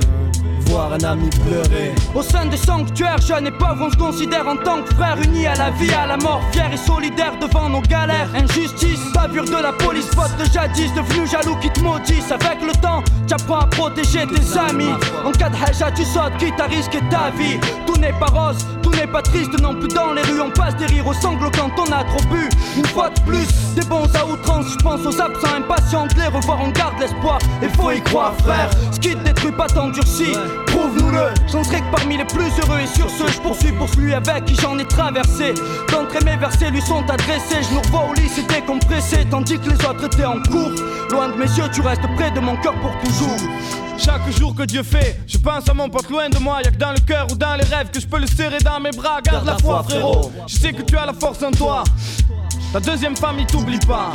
[2.16, 5.46] Au sein des sanctuaires, jeunes et pauvres, on se considère en tant que frères unis
[5.46, 8.30] à la vie, à la mort, fiers et solidaires devant nos galères.
[8.34, 12.32] Injustice, bavure de la police, faute de jadis, devenu jaloux qui te maudissent.
[12.32, 14.94] Avec le temps, tu apprends à protéger tes amis.
[15.26, 17.60] En cas de haja, tu sautes, quitte à risquer ta vie.
[17.86, 20.42] Tout n'est pas rose, tout n'est pas triste non plus dans les rues.
[20.42, 22.50] On passe des rires aux sanglots quand on a trop bu.
[22.78, 26.28] Une fois de plus, des bons à outrance, je pense aux absents impatients de les
[26.28, 27.40] revoir, on garde l'espoir.
[27.62, 28.70] Et faut y croire, frère.
[28.92, 30.34] Ce qui te détruit pas t'endurcit
[30.68, 31.34] prouve-nous-le.
[31.52, 34.46] J'en serai que parmi les plus heureux et sur ce, je poursuis pour celui avec
[34.46, 35.54] qui j'en ai traversé.
[35.92, 39.70] D'entrée mes versets lui sont adressés, je nous revois au lit, c'est décompressé, tandis que
[39.70, 40.72] les autres étaient en cours.
[41.12, 43.38] Loin de mes yeux, tu restes près de mon cœur pour toujours.
[44.04, 46.60] Chaque jour que Dieu fait, je pense à mon pote loin de moi.
[46.64, 48.80] Y'a que dans le cœur ou dans les rêves que je peux le serrer dans
[48.80, 49.22] mes bras.
[49.22, 50.32] Garde, la foi, frérot.
[50.48, 51.84] Je sais que tu as la force en toi.
[52.74, 54.12] Ta deuxième famille t'oublie pas.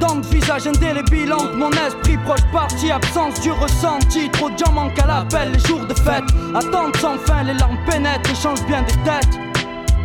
[0.00, 4.72] Dans le visage indélébile entre mon esprit proche parti Absence du ressenti, trop de gens
[4.72, 8.64] manquent à l'appel Les jours de fête, attente sans fin Les larmes pénètrent et changent
[8.66, 9.38] bien des têtes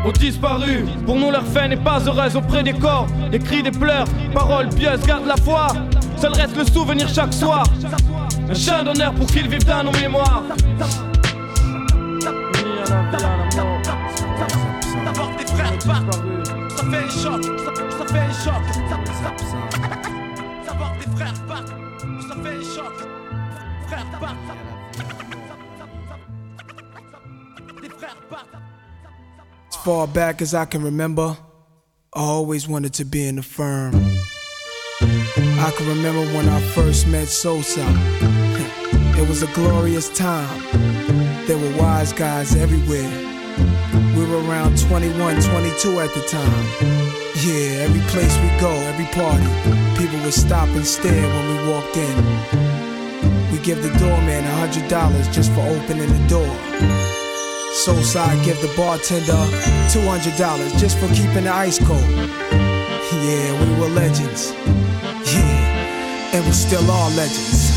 [0.05, 0.83] ont disparu.
[1.05, 3.07] Pour nous, leur fin n'est pas heureuse auprès des corps.
[3.31, 5.67] Des cris, des pleurs, paroles pieuses, garde la foi.
[6.17, 7.63] Seul reste le souvenir chaque soir.
[8.49, 9.27] Un chien d'honneur pour
[9.91, 10.43] mémoires.
[15.05, 18.63] D'abord tes frères ça fait un choc, ça, fait un choc.
[20.99, 21.33] Tes frères
[22.27, 22.93] ça fait un choc.
[23.87, 24.05] Frères.
[27.81, 28.17] Tes frères.
[29.69, 31.37] As far back as I can remember,
[32.15, 33.95] I always wanted to be in the firm.
[35.01, 38.32] I can remember when I first met Sosa.
[39.23, 40.59] It was a glorious time.
[41.47, 43.09] There were wise guys everywhere.
[44.17, 46.65] We were around 21, 22 at the time.
[47.39, 49.47] Yeah, every place we go, every party,
[49.97, 52.15] people would stop and stare when we walked in.
[53.49, 56.55] We give the doorman a hundred dollars just for opening the door.
[57.79, 59.39] Soulside give the bartender
[59.89, 62.03] two hundred dollars just for keeping the ice cold.
[63.23, 64.51] Yeah, we were legends.
[65.31, 67.72] Yeah, and we still are legends.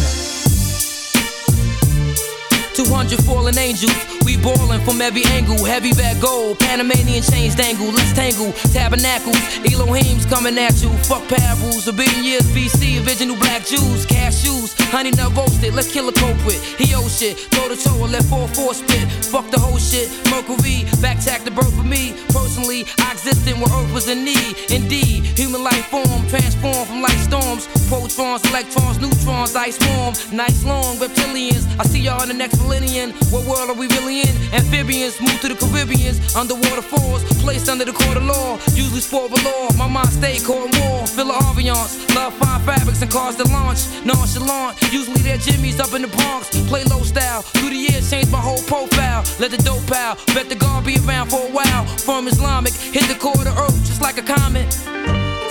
[2.77, 5.65] 200 fallen angels, we ballin' from every angle.
[5.65, 7.87] Heavy bag gold, Panamanian chains dangle.
[7.95, 10.91] Let's tangle, tabernacles, Elohim's coming at you.
[11.07, 15.75] Fuck parables, a billion years BC, original black Jews, cashews, honey nut roasted.
[15.75, 16.59] Let's kill a culprit.
[16.77, 19.07] He owe shit, throw the toe and let 4-4 spit.
[19.31, 22.13] Fuck the whole shit, Mercury, back tack the birth of me.
[22.35, 24.59] Personally, I existed when Earth was in need.
[24.69, 27.69] Indeed, human life form, transformed from light storms.
[27.87, 30.15] Protons, electrons, neutrons, ice warm.
[30.33, 31.65] nights long reptilians.
[31.79, 33.13] I see y'all in the next millennium.
[33.31, 36.35] What world are we really Amphibians move to the Caribbeans.
[36.35, 38.59] Underwater falls, placed under the court of law.
[38.73, 39.69] Usually sport of law.
[39.77, 41.07] My mind stay court war.
[41.07, 41.93] Feel the ambiance.
[42.15, 43.81] Love fine fabrics and cars that launch.
[44.05, 44.81] Nonchalant.
[44.93, 46.49] Usually they're Jimmy's up in the Bronx.
[46.69, 47.43] Play low style.
[47.43, 49.25] Through the years, changed my whole profile.
[49.39, 50.17] Let the dope pal.
[50.35, 51.85] Bet the guard be around for a while.
[52.07, 54.73] From Islamic, hit the core of the earth just like a comet.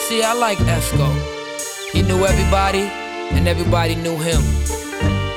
[0.07, 1.09] See, I like Esco.
[1.91, 2.89] He knew everybody,
[3.35, 4.41] and everybody knew him.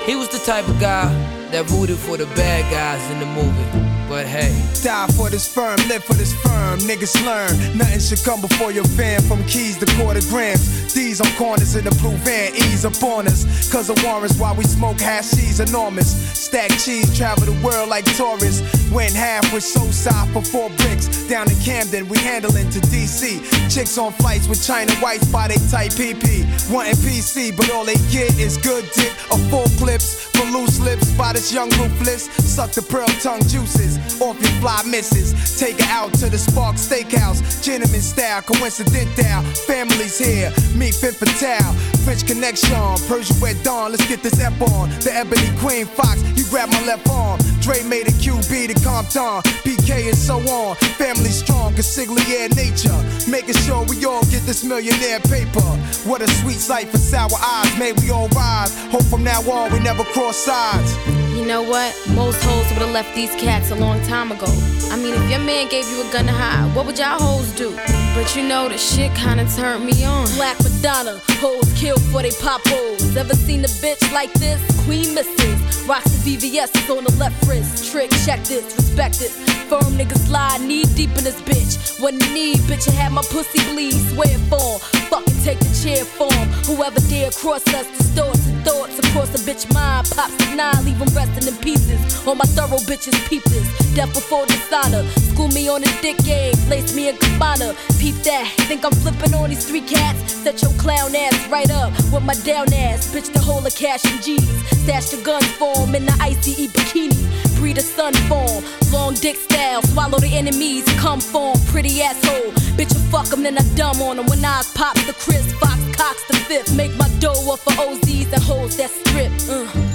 [0.06, 3.88] He was the type of guy that rooted for the bad guys in the movie.
[4.08, 6.78] But hey, die for this firm, live for this firm.
[6.80, 9.20] Niggas learn, nothing should come before your fam.
[9.20, 13.26] From keys to quarter grams, these on corners in the blue van, ease up on
[13.26, 13.70] us.
[13.70, 16.08] Cause of warrants while we smoke hash, she's enormous.
[16.32, 18.62] Stack cheese, travel the world like tourists.
[18.90, 21.28] Went half with so side for four bricks.
[21.28, 23.44] Down in Camden, we handling to DC.
[23.68, 26.48] Chicks on flights with China whites by they tight PP.
[26.72, 30.24] Wanting PC, but all they get is good dick or full clips.
[30.32, 32.24] For loose lips by this young ruthless.
[32.42, 35.30] Suck the pearl tongue juices off your fly misses.
[35.58, 37.62] Take her out to the Spark Steakhouse.
[37.62, 39.42] Gentleman style, coincidental.
[39.70, 41.72] Families here, meet Fin Fatale.
[42.02, 42.74] French connection,
[43.06, 43.92] Persian Red Dawn.
[43.92, 44.90] Let's get this ep on.
[45.06, 47.38] The Ebony Queen Fox, you grab my left arm.
[47.60, 49.42] Dre made a QB to Compton.
[49.62, 50.74] PK and so on.
[50.98, 52.98] Family strong, consigliere nature.
[53.30, 55.70] Making sure we all get this millionaire paper.
[56.02, 57.78] What a sweet sight for sour eyes.
[57.78, 58.74] May we all rise.
[58.90, 61.27] Hope from now on we never cross sides.
[61.38, 61.94] You know what?
[62.16, 64.48] Most hoes would have left these cats a long time ago.
[64.90, 67.52] I mean, if your man gave you a gun to hide, what would y'all hoes
[67.52, 67.76] do?
[68.12, 70.26] But you know, the shit kinda turned me on.
[70.34, 73.16] Black Madonna, hoes killed for they pop hoes.
[73.16, 74.60] Ever seen a bitch like this?
[74.84, 75.86] Queen misses.
[75.86, 77.92] Rocks the VVS is on the left wrist.
[77.92, 79.38] Trick, check this, respect this.
[79.68, 82.00] Firm niggas lie, knee deep in this bitch.
[82.00, 83.94] When need, bitch, you had my pussy bleed.
[84.10, 86.48] Swear for fucking take the chair form.
[86.66, 90.08] Whoever dare cross us, distorts and thoughts across a bitch mind.
[90.10, 92.00] Pops the nine, leave them in pieces.
[92.26, 93.66] All my thorough bitches peep this.
[93.94, 95.06] Death before dishonor.
[95.32, 97.74] School me on the dick game, place me in cabana.
[97.98, 100.32] Peep that, think I'm flipping on these three cats?
[100.32, 103.12] Set your clown ass right up with my down ass.
[103.14, 104.48] Bitch, the whole of cash and G's.
[104.84, 107.22] Stash the guns for 'em in the ICE bikini.
[107.56, 109.82] Breed a sun form, long dick style.
[109.82, 111.58] Swallow the enemies, come form.
[111.66, 112.52] Pretty asshole.
[112.76, 114.26] Bitch, you fuck 'em, then I dumb on 'em.
[114.26, 116.74] When I pop the Chris, Fox Cox the fifth.
[116.74, 119.32] Make my dough up for OZs and hoes that strip.
[119.50, 119.87] Uh.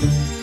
[0.00, 0.37] Bye.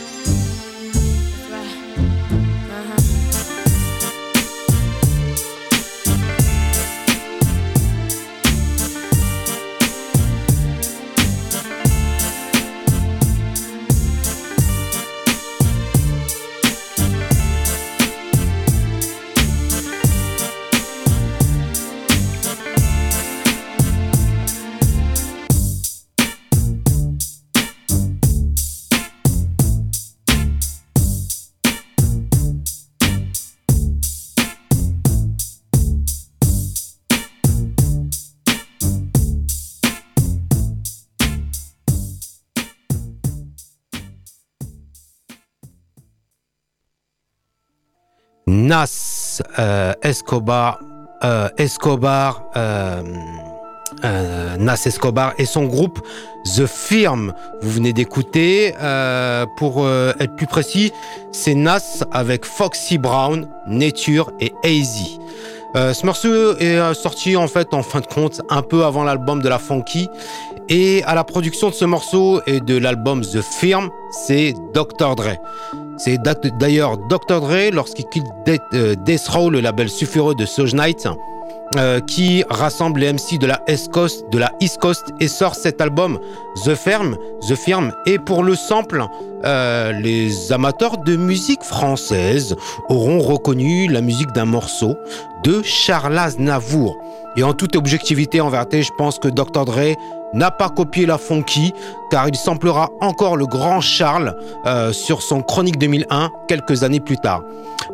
[48.66, 50.80] Nas euh, Escobar,
[51.24, 53.04] euh, Escobar, euh,
[54.58, 56.00] Nas Escobar et son groupe
[56.56, 57.32] The Firm.
[57.62, 58.74] Vous venez d'écouter.
[59.58, 60.92] pour être plus précis,
[61.32, 65.20] c'est Nas avec Foxy Brown, Nature et Hazy.
[65.76, 69.50] Ce morceau est sorti en fait en fin de compte un peu avant l'album de
[69.50, 70.10] la Funky
[70.70, 75.38] et à la production de ce morceau et de l'album The Firm, c'est Dr Dre.
[75.98, 76.18] C'est
[76.60, 81.08] d'ailleurs Dr Dre lorsqu'il quitte Death, euh, Death Row, le label sulfureux de Soj Knight,
[81.78, 86.20] euh, qui rassemble les MC de la East Coast, et sort cet album
[86.66, 87.18] The Firm,
[87.48, 87.94] The Firm.
[88.06, 89.06] Et pour le sample,
[89.46, 92.56] euh, les amateurs de musique française
[92.90, 94.96] auront reconnu la musique d'un morceau
[95.44, 96.98] de Charles Aznavour.
[97.38, 99.96] Et en toute objectivité en vérité, je pense que Dr Dre
[100.34, 101.74] n'a pas copié la funky
[102.10, 107.18] car il samplera encore le grand Charles euh, sur son Chronique 2001 quelques années plus
[107.18, 107.42] tard.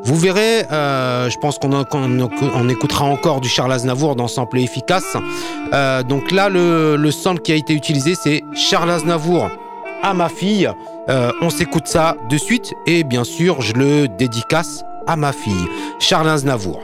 [0.03, 5.17] Vous verrez, euh, je pense qu'on écoutera encore du Charles Aznavour dans Sample efficace.
[5.73, 9.49] Euh, donc là, le, le sample qui a été utilisé, c'est Charles Aznavour
[10.03, 10.69] à ma fille.
[11.41, 15.67] On s'écoute ça de suite et bien sûr, je le dédicace à ma fille,
[15.99, 16.79] Charles Aznavour.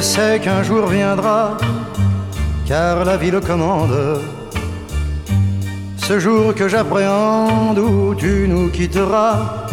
[0.00, 1.58] Je sais qu'un jour viendra,
[2.66, 4.22] car la vie le commande.
[5.98, 9.66] Ce jour que j'appréhende où tu nous quitteras.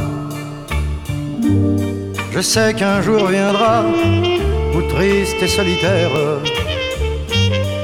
[2.34, 3.86] Je sais qu'un jour viendra
[4.76, 6.12] où triste et solitaire,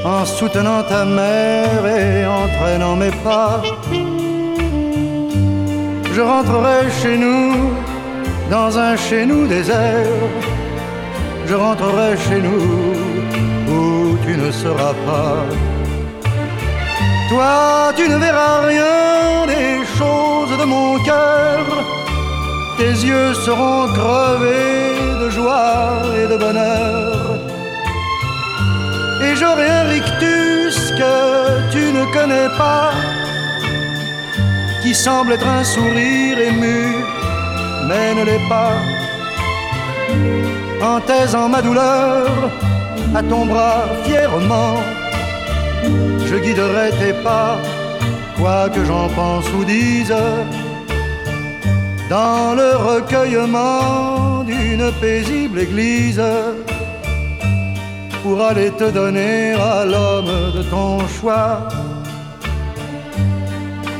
[0.03, 3.61] en soutenant ta mère et en traînant mes pas,
[6.13, 7.71] je rentrerai chez nous
[8.51, 10.11] dans un chez nous désert.
[11.45, 12.93] Je rentrerai chez nous
[13.75, 15.45] où tu ne seras pas.
[17.29, 21.65] Toi, tu ne verras rien des choses de mon cœur.
[22.77, 27.37] Tes yeux seront crevés de joie et de bonheur.
[29.25, 32.91] Et j'aurai un rictus que tu ne connais pas,
[34.81, 36.95] qui semble être un sourire ému,
[37.87, 38.75] mais ne l'est pas.
[40.84, 42.27] En taisant ma douleur
[43.15, 44.75] à ton bras fièrement,
[46.27, 47.57] je guiderai tes pas,
[48.38, 50.13] quoi que j'en pense ou dise,
[52.09, 56.21] dans le recueillement d'une paisible église,
[58.21, 61.59] pour aller te donner à l'homme de ton choix,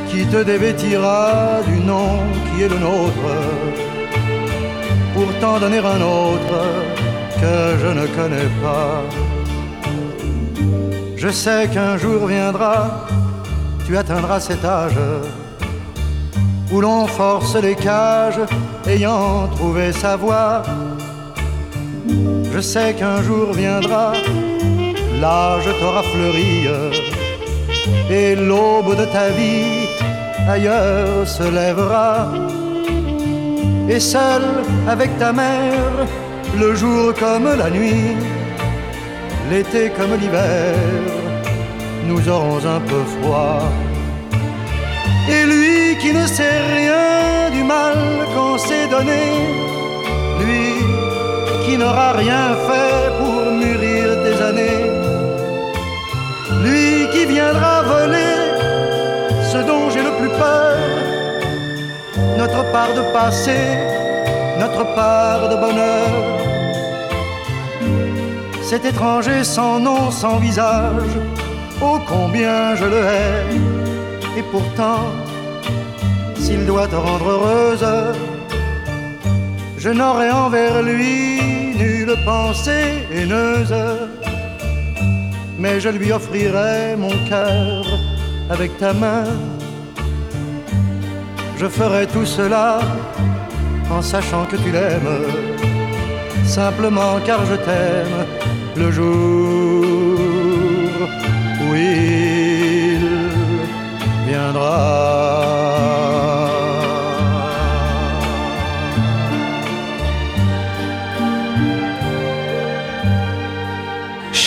[0.10, 3.28] qui te dévêtira du nom qui est le nôtre,
[5.14, 6.56] pour t'en donner un autre
[7.40, 9.02] que je ne connais pas.
[11.16, 13.08] Je sais qu'un jour viendra,
[13.86, 15.00] tu atteindras cet âge
[16.72, 18.42] où l'on force les cages
[18.88, 20.64] ayant trouvé sa voie.
[22.54, 24.14] Je sais qu'un jour viendra,
[25.22, 26.68] l'âge t'aura fleuri
[28.10, 29.88] et l'aube de ta vie
[30.48, 32.28] ailleurs se lèvera.
[33.90, 34.44] Et seul
[34.88, 36.08] avec ta mère,
[36.58, 38.16] le jour comme la nuit,
[39.50, 40.74] l'été comme l'hiver,
[42.08, 43.60] nous aurons un peu froid.
[45.30, 47.98] Et lui qui ne sait rien du mal
[48.34, 49.24] qu'on s'est donné,
[50.40, 50.68] lui
[51.66, 54.92] qui n'aura rien fait pour mûrir tes années,
[56.64, 58.36] lui qui viendra voler
[59.52, 60.73] ce dont j'ai le plus peur,
[62.44, 63.60] notre part de passé,
[64.60, 66.44] notre part de bonheur
[68.74, 71.14] cet étranger sans nom, sans visage,
[71.82, 74.40] oh combien je le hais.
[74.40, 75.04] Et pourtant,
[76.36, 77.88] s'il doit te rendre heureuse,
[79.78, 81.40] je n'aurai envers lui
[81.82, 83.76] nulle pensée haineuse.
[85.60, 87.86] Mais je lui offrirai mon cœur
[88.50, 89.26] avec ta main.
[91.58, 92.80] Je ferai tout cela
[93.90, 95.26] en sachant que tu l'aimes,
[96.46, 98.26] simplement car je t'aime
[98.76, 99.86] le jour
[101.62, 102.14] où il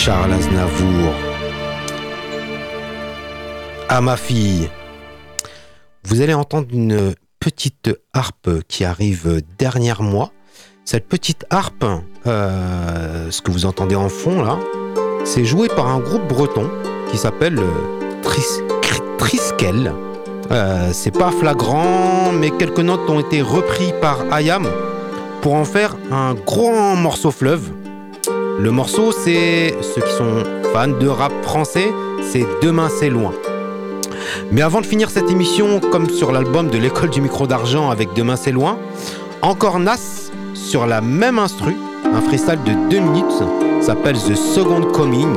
[0.07, 1.13] Charles Aznavour.
[3.89, 4.69] À ma fille.
[6.09, 10.31] Vous allez entendre une petite harpe qui arrive derrière moi.
[10.85, 11.83] Cette petite harpe,
[12.25, 14.57] euh, ce que vous entendez en fond là,
[15.25, 16.69] c'est joué par un groupe breton
[17.11, 18.45] qui s'appelle euh, Tris
[19.17, 19.91] Triskel.
[20.49, 24.65] Euh, c'est pas flagrant, mais quelques notes ont été reprises par Ayam
[25.41, 27.69] pour en faire un grand morceau fleuve.
[28.59, 31.91] Le morceau, c'est ceux qui sont fans de rap français,
[32.31, 33.33] c'est Demain c'est loin.
[34.51, 38.13] Mais avant de finir cette émission, comme sur l'album de l'école du micro d'argent avec
[38.13, 38.77] Demain c'est loin,
[39.41, 41.75] encore Nas sur la même instru,
[42.13, 43.43] un freestyle de 2 minutes,
[43.81, 45.35] s'appelle The Second Coming,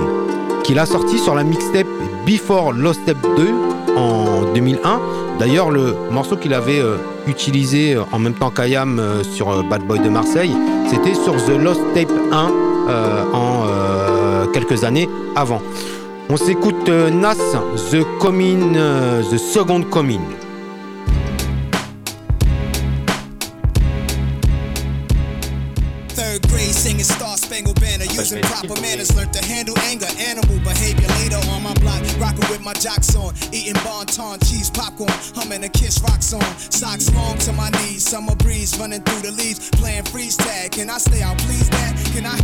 [0.65, 1.87] qu'il a sorti sur la mixtape
[2.27, 3.49] Before Lost Step 2
[3.97, 5.01] en 2001.
[5.39, 9.83] D'ailleurs, le morceau qu'il avait euh, utilisé euh, en même temps qu'Ayam euh, sur Bad
[9.87, 10.55] Boy de Marseille,
[10.89, 12.51] c'était sur The Lost Tape 1
[12.89, 13.67] euh, en
[14.53, 15.63] quelques années avant.
[16.33, 17.35] On s'écoute euh, Nas,
[17.91, 20.21] The Coming, euh, The Second Coming.
[26.11, 31.09] Third grade singing Star Spangled Banner, using proper manners, learned to handle anger, animal behavior.
[31.19, 35.69] Later on my block, rocking with my jocks on, eating bonton, cheese popcorn, humming a
[35.69, 36.47] kiss rock song.
[36.71, 40.71] Socks long to my knees, summer breeze running through the leaves, playing freeze tag.
[40.71, 41.97] Can I stay out, please, dad?
[42.15, 42.39] Can I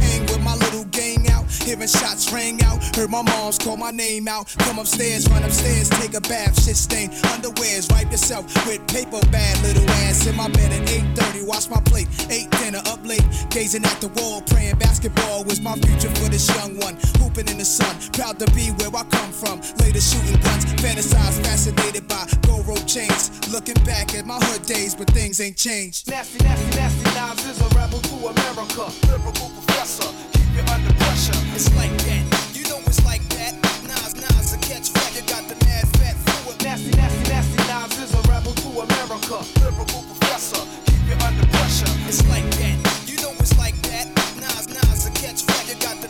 [1.88, 4.54] shots rang out, heard my mom's call my name out.
[4.58, 7.10] Come upstairs, run upstairs, take a bath, shit stain.
[7.34, 10.26] Underwears, wipe yourself with paper bad little ass.
[10.26, 14.08] In my bed at 8:30, wash my plate, ate dinner up late, gazing at the
[14.08, 16.96] wall, praying basketball was my future for this young one.
[17.18, 19.60] Hooping in the sun, proud to be where I come from.
[19.78, 23.30] Later shooting guns, fantasize, fascinated by gold rope chains.
[23.52, 26.08] Looking back at my hood days, but things ain't changed.
[26.08, 28.84] Nasty, nasty, nasty Nas is a rebel to America.
[29.08, 30.10] Lyrical professor,
[30.56, 31.36] keep you under pressure.
[31.54, 33.54] It's like that, you know it's like that.
[33.84, 36.62] Nas, Nas, a catch fat, you got the mad fat fluid.
[36.62, 39.44] Nasty, nasty, nasty Nas is a rebel to America.
[39.60, 41.92] Lyrical professor, keep you under pressure.
[42.08, 42.76] It's like that,
[43.06, 44.06] you know it's like that.
[44.36, 46.05] Nas, Nas, a catch fat, you got the.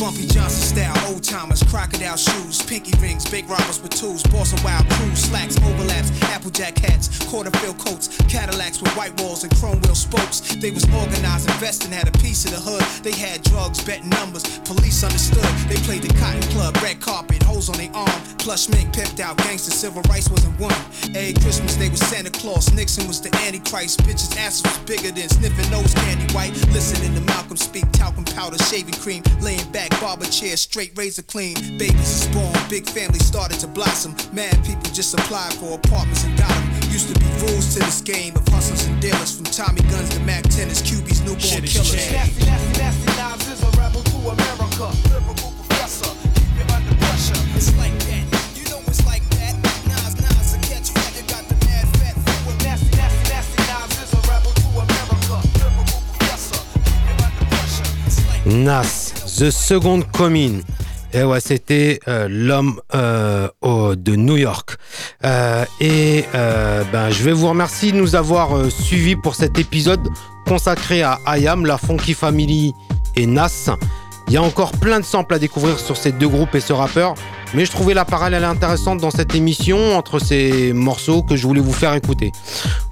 [0.00, 4.64] Bumpy Johnson style, old timers, crocodile shoes, pinky rings, big robbers with tools, boss of
[4.64, 9.78] wild crew, slacks, overlaps, applejack hats, quarter fill coats, Cadillacs with white walls and chrome
[9.82, 10.40] wheel spokes.
[10.56, 12.80] They was organized, investing, had a piece of the hood.
[13.04, 15.44] They had drugs, betting numbers, police understood.
[15.68, 19.36] They played the cotton club, red carpet, hoes on their arm, plush mink, pimped out,
[19.36, 20.80] gangster, civil rights wasn't one.
[21.12, 25.28] Every Christmas they was Santa Claus, Nixon was the Antichrist, bitches' asses was bigger than
[25.28, 26.56] sniffing nose candy white.
[26.72, 31.54] Listening to Malcolm speak, talcum powder, shaving cream, laying back, barber chair, straight razor clean.
[31.78, 34.14] Babies is born, big family started to blossom.
[34.32, 36.90] Mad people just applied for apartments and got them.
[36.90, 40.20] Used to be rules to this game of hustlers and dealers, from Tommy guns to
[40.20, 41.94] Mac 10s, QB's newborn killers.
[42.12, 44.90] Nasty, nasty, nasty Nas is a rebel to America.
[45.08, 47.40] Lyrical professor, keep you under pressure.
[47.56, 48.24] It's like that,
[48.56, 49.54] you know it's like that.
[49.86, 52.16] Nas, Nas, a catch fat, you got the mad fat.
[52.62, 55.36] Nasty, nasty, nasty Nas is a rebel to America.
[55.58, 57.90] Lyrical professor, keep you under pressure.
[58.50, 59.09] Nas,
[59.40, 60.60] The Second Coming.
[61.14, 63.48] Et ouais, c'était euh, l'homme euh,
[63.96, 64.76] de New York.
[65.24, 66.26] Euh, et
[66.92, 70.06] ben, je vais vous remercier de nous avoir suivis pour cet épisode
[70.46, 72.74] consacré à Ayam, la Funky Family
[73.16, 73.70] et Nas.
[74.30, 76.72] Il y a encore plein de samples à découvrir sur ces deux groupes et ce
[76.72, 77.14] rappeur,
[77.52, 81.60] mais je trouvais la parallèle intéressante dans cette émission entre ces morceaux que je voulais
[81.60, 82.30] vous faire écouter.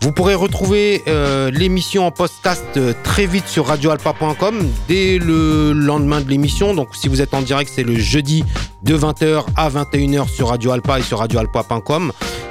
[0.00, 6.20] Vous pourrez retrouver euh, l'émission en podcast euh, très vite sur radioalpa.com dès le lendemain
[6.20, 6.74] de l'émission.
[6.74, 8.44] Donc si vous êtes en direct, c'est le jeudi
[8.82, 12.10] de 20h à 21h sur Radio Alpa et sur radioalpa.com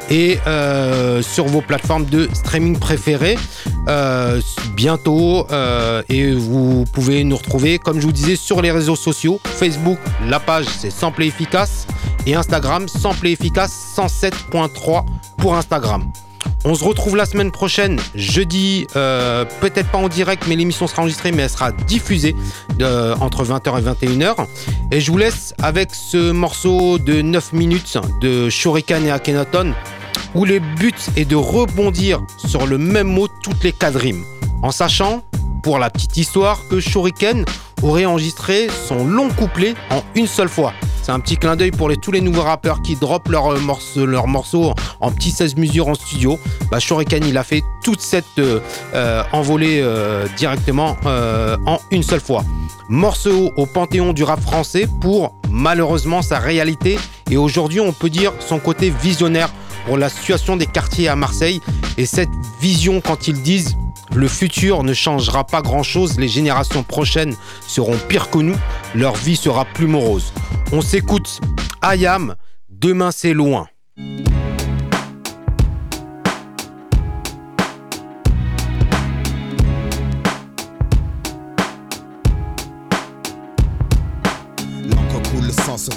[0.09, 3.37] et euh, sur vos plateformes de streaming préférées
[3.87, 4.41] euh,
[4.75, 9.39] bientôt euh, et vous pouvez nous retrouver comme je vous disais sur les réseaux sociaux.
[9.43, 11.87] Facebook la page c'est Sample et efficace.
[12.25, 15.05] Et Instagram Sample et efficace 107.3
[15.37, 16.11] pour Instagram
[16.65, 21.01] on se retrouve la semaine prochaine, jeudi, euh, peut-être pas en direct, mais l'émission sera
[21.01, 22.35] enregistrée, mais elle sera diffusée
[22.81, 24.35] euh, entre 20h et 21h.
[24.91, 29.73] Et je vous laisse avec ce morceau de 9 minutes de Shuriken et Akhenaton,
[30.35, 34.25] où le but est de rebondir sur le même mot toutes les quatre rimes,
[34.61, 35.23] en sachant,
[35.63, 37.45] pour la petite histoire, que Shuriken
[37.81, 40.73] aurait enregistré son long couplet en une seule fois.
[41.07, 44.27] C'est un petit clin d'œil pour tous les nouveaux rappeurs qui droppent leurs morceaux, leurs
[44.27, 46.37] morceaux en petits 16 mesures en studio.
[46.69, 48.59] Bah, Shuriken, il a fait toute cette euh,
[48.93, 52.43] euh, envolée euh, directement euh, en une seule fois.
[52.89, 56.99] Morceau au panthéon du rap français pour malheureusement sa réalité
[57.31, 59.49] et aujourd'hui on peut dire son côté visionnaire
[59.87, 61.61] pour la situation des quartiers à Marseille
[61.97, 62.29] et cette
[62.59, 63.77] vision quand ils disent
[64.13, 67.35] le futur ne changera pas grand-chose, les générations prochaines
[67.67, 68.57] seront pires que nous,
[68.95, 70.33] leur vie sera plus morose.
[70.73, 71.39] On s'écoute
[71.81, 72.35] Ayam,
[72.69, 73.67] demain c'est loin.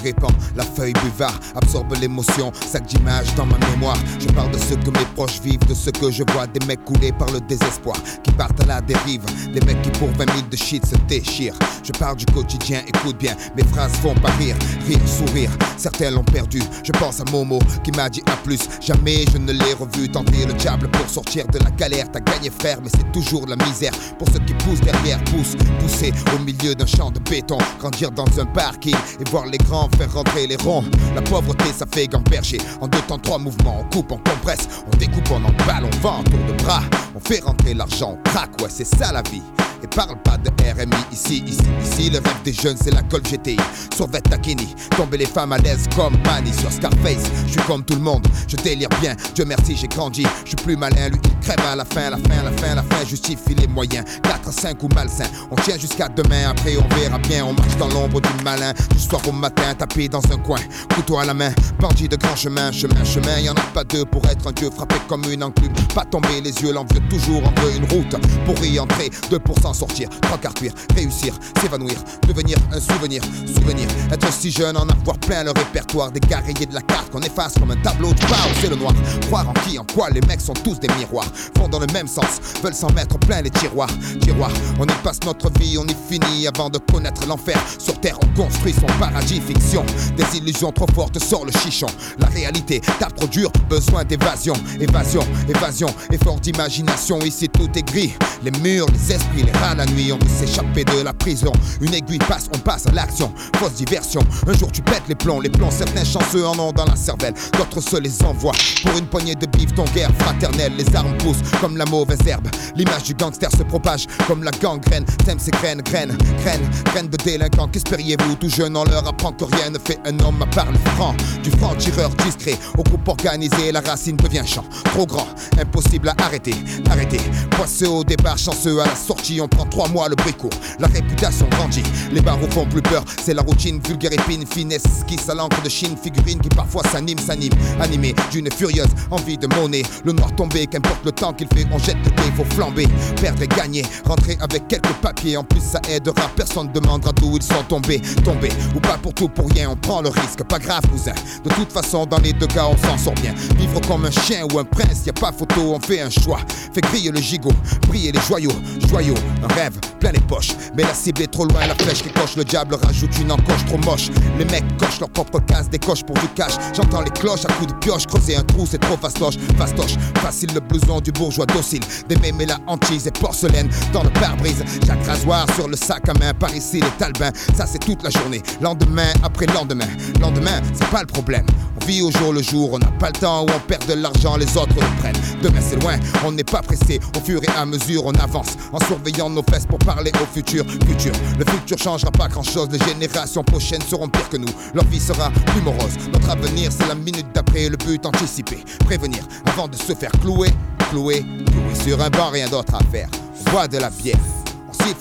[0.01, 3.97] Répand, la feuille buvard absorbe l'émotion, sac d'images dans ma mémoire.
[4.19, 6.83] Je parle de ce que mes proches vivent, de ce que je vois, des mecs
[6.85, 9.23] coulés par le désespoir, qui partent à la dérive,
[9.53, 11.57] des mecs qui pour 20 000 de shit se déchirent.
[11.83, 14.55] Je parle du quotidien, écoute bien, mes phrases font pas rire,
[14.87, 15.51] rire, sourire.
[15.77, 18.59] Certains l'ont perdu, je pense à Momo qui m'a dit à plus.
[18.79, 22.11] Jamais je ne l'ai revu tenter le diable pour sortir de la galère.
[22.11, 23.91] T'as gagné frère, mais c'est toujours la misère.
[24.17, 28.39] Pour ceux qui poussent derrière, poussent, pousser au milieu d'un champ de béton, grandir dans
[28.39, 30.83] un parking et voir les grands faire rentrer les ronds.
[31.15, 32.57] La pauvreté, ça fait gamberger.
[32.79, 36.23] En deux temps, trois mouvements, on coupe, on compresse, on découpe, on emballe, on vend,
[36.23, 36.81] tour de bras.
[37.15, 39.41] On fait rentrer l'argent, on craque, ouais, c'est ça la vie.
[39.83, 42.09] Et parle pas de RMI ici, ici, ici.
[42.09, 43.57] Le rêve des jeunes, c'est la Col GTI.
[43.97, 47.23] Sauvette Takini, tomber les femmes à l'aise comme Manny sur Scarface.
[47.47, 49.15] Je suis comme tout le monde, je délire bien.
[49.33, 50.25] Dieu merci, j'ai grandi.
[50.43, 52.83] Je suis plus malin, lui il crève à la fin, la fin, la fin, la
[52.83, 53.05] fin.
[53.05, 54.05] Justifie les moyens.
[54.23, 55.25] 4, 5 ou malsain.
[55.49, 57.45] On tient jusqu'à demain, après on verra bien.
[57.45, 58.73] On marche dans l'ombre du malin.
[58.91, 60.59] Du soir au matin, tapé dans un coin.
[60.93, 63.39] Couteau à la main, bandit de grand chemin, chemin, chemin.
[63.39, 65.73] Y en a pas deux pour être un dieu frappé comme une enclume.
[65.95, 68.15] Pas tomber les yeux, l'envieux toujours entre une route.
[68.45, 70.73] Pour y entrer, 2% sortir, trois quarts cuir.
[70.95, 71.95] réussir, s'évanouir,
[72.27, 76.73] devenir un souvenir, souvenir, être si jeune, en avoir plein le répertoire des guerriers de
[76.73, 78.93] la carte qu'on efface comme un tableau de bord, c'est le noir.
[79.27, 82.07] Croire en qui, en quoi, les mecs sont tous des miroirs, vont dans le même
[82.07, 83.89] sens, veulent s'en mettre plein les tiroirs,
[84.21, 84.51] tiroirs.
[84.79, 87.57] On y passe notre vie, on y finit avant de connaître l'enfer.
[87.79, 89.85] Sur terre, on construit son paradis fiction.
[90.17, 91.87] Des illusions trop fortes sort le chichon.
[92.19, 97.19] La réalité tape trop dur, besoin d'évasion, évasion, évasion, effort d'imagination.
[97.19, 98.13] Ici tout est gris,
[98.43, 100.11] les murs, les esprits, les rats la nuit.
[100.11, 101.51] On veut s'échapper de la prison.
[101.81, 103.31] Une aiguille passe, on passe à l'action.
[103.57, 104.21] Fausse diversion.
[104.47, 105.71] Un jour tu pètes les plombs, les plombs.
[105.71, 108.55] Certains chanceux en ont dans la cervelle, d'autres se les envoient.
[108.83, 110.73] Pour une poignée de bif, ton guerre fraternelle.
[110.77, 112.47] Les armes poussent comme la mauvaise herbe.
[112.75, 115.05] L'image du gangster se propage comme la gangrène.
[115.25, 117.67] T'aimes ces graines, graines, graines, graines de délinquants.
[117.67, 120.77] Qu'espériez-vous Tout jeune, on leur apprend que rien ne fait un homme à part le
[120.95, 121.15] franc.
[121.43, 124.65] Du franc tireur discret au groupe organisé, la racine devient champ.
[124.85, 125.27] Trop grand,
[125.59, 126.55] impossible à arrêter,
[126.89, 127.19] arrêter.
[127.51, 129.39] Poisseux au départ, chanceux à la sortie.
[129.41, 130.49] On prend trois mois le bruit court.
[130.79, 133.03] La réputation grandit, les barreaux font plus peur.
[133.23, 137.19] C'est la routine vulgaire épine, finesse, qui à l'encre de Chine, figurine qui parfois s'anime,
[137.19, 139.83] s'anime, animé d'une furieuse envie de monnaie.
[140.03, 142.87] Le noir tombé, qu'importe le temps qu'il fait, on jette le dé, faut flamber,
[143.21, 145.37] perdre et gagner, rentrer avec quelques papiers.
[145.37, 149.29] En plus, ça aidera, personne demandera d'où ils sont tombés, tombés ou pas pour tout
[149.29, 149.69] pour rien.
[149.69, 151.13] On prend le risque, pas grave, cousin.
[151.43, 153.33] De toute façon, dans les deux cas, on s'en sort bien.
[153.57, 156.39] Vivre comme un chien ou un prince, y a pas photo, on fait un choix.
[156.73, 157.53] Fait griller le gigot,
[157.87, 158.51] briller les joyaux,
[158.87, 160.51] joyaux, un rêve plein les poches.
[160.75, 163.65] Mais la cible est trop loin, la flèche qui coche, le diable rajoute une encoche
[163.67, 164.09] trop moche.
[164.37, 166.53] Les mecs cochent leur propre case, décochent pour du cash.
[166.75, 169.95] J'entends les cloches à coups de pioche, creuser un trou, c'est trop fastoche, fastoche.
[170.21, 174.63] Facile le blouson du bourgeois docile, des mémés la hantise et porcelaine dans le pare-brise.
[174.85, 178.09] Jacques rasoir sur le sac à main, par ici les talbins, ça c'est toute la
[178.09, 178.41] journée.
[178.59, 179.87] Lendemain après lendemain,
[180.19, 181.45] lendemain, c'est pas le problème.
[181.81, 183.93] On vit au jour le jour, on n'a pas le temps où on perd de
[183.93, 185.15] l'argent, les autres le prennent.
[185.41, 188.79] Demain c'est loin, on n'est pas pressé, au fur et à mesure on avance en
[188.85, 190.65] surveillant nos fesses pour parler au futur.
[190.87, 194.49] Futur, le futur changera pas grand chose, les générations prochaines seront pires que nous.
[194.73, 195.97] Leur vie sera plus morose.
[196.11, 198.63] Notre avenir c'est la minute d'après, le but anticipé.
[198.85, 200.49] Prévenir avant de se faire clouer,
[200.89, 203.09] clouer, clouer sur un banc, rien d'autre à faire.
[203.45, 204.40] On boit de la bière.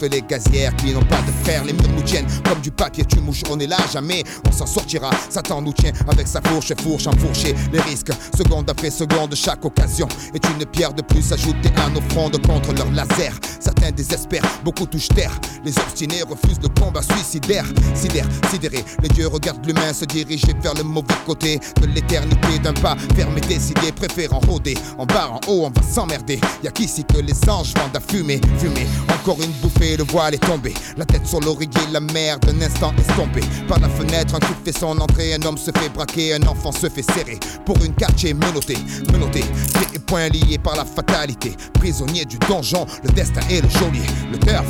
[0.03, 3.21] Les gazières qui n'ont pas de fer, les murs nous tiennent comme du papier, tu
[3.21, 5.11] mouches, on est là, jamais on s'en sortira.
[5.29, 7.55] Satan nous tient avec sa fourche, fourche enfourchée.
[7.71, 12.01] Les risques, seconde après seconde, chaque occasion est une pierre de plus ajoutée à nos
[12.11, 13.33] frondes contre leur laser.
[13.61, 15.39] Certains désespèrent, beaucoup touchent terre.
[15.65, 17.67] Les obstinés refusent le combat suicidaire.
[17.95, 22.73] Sidère, sidéré, les dieux regardent l'humain se diriger vers le mauvais côté de l'éternité d'un
[22.73, 24.77] pas fermé, décidé, préférant rôder.
[24.99, 26.41] En bas, en haut, on va s'emmerder.
[26.65, 28.87] Y'a qu'ici que les anges vendent à fumer, fumer.
[29.15, 30.75] Encore une le voile est tombé.
[30.97, 33.43] La tête sur l'oreiller, la mer d'un instant estompée.
[33.69, 35.35] Par la fenêtre, un coup fait son entrée.
[35.35, 37.39] Un homme se fait braquer, un enfant se fait serrer.
[37.65, 38.77] Pour une quartier menotté,
[39.13, 39.41] menotté.
[39.41, 41.57] Pieds et poings liés par la fatalité.
[41.75, 44.07] Prisonnier du donjon, le destin est le geôlier.
[44.31, 44.67] Le turf,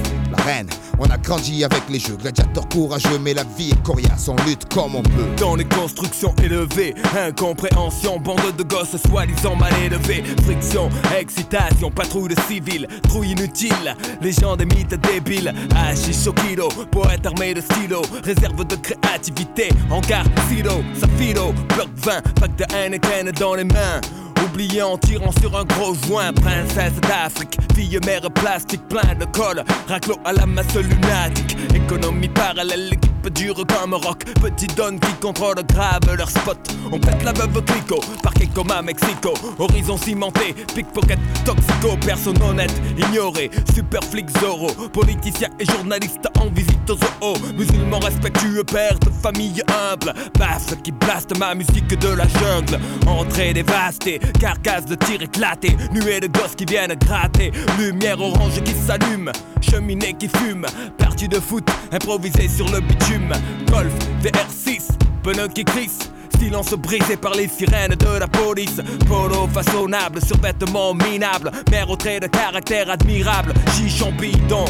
[0.98, 4.72] On a grandi avec les jeux, gladiateurs courageux, mais la vie est coriace, on lutte
[4.72, 5.34] comme on peut.
[5.38, 10.88] Dans les constructions élevées, incompréhension, bande de gosses soi-disant mal élevés, friction,
[11.18, 17.54] excitation, patrouille de civils, trouille inutile, légende des mythes débiles, hashish au kilo, poète armé
[17.54, 23.64] de stylo, réserve de créativité, encart, silo, safilo, bloc 20, pack de Heineken dans les
[23.64, 24.00] mains.
[24.44, 29.62] Oublié en tirant sur un gros joint, princesse d'Afrique, fille mère plastique, plein de colle,
[29.86, 35.56] raclo à la masse lunatique, économie parallèle, l'équipe dure comme rock, petite donne qui contrôle
[35.68, 36.58] grave leur spot.
[36.90, 42.72] On pète la veuve clico, parquet comme à Mexico, horizon cimenté, pickpocket, toxico, personne honnête,
[42.96, 49.10] ignoré, super flic Zorro, politicien et journaliste en visite aux zoo, musulman respectueux, père de
[49.10, 55.22] famille humble, basse qui blaste ma musique de la jungle, entrée dévastée, carcasse de tir
[55.22, 60.66] éclaté, nuée de gosses qui viennent gratter, lumière orange qui s'allume, cheminée qui fume,
[60.98, 63.32] partie de foot improvisée sur le bitume,
[63.70, 64.88] golf, VR6,
[65.22, 66.10] pneus qui crissent.
[66.38, 68.80] Silence brisé par les sirènes de la police.
[69.06, 71.50] Polo façonnable, survêtement minable.
[71.70, 73.52] Mère au trait de caractère admirable.
[73.74, 74.64] Chichon bidon,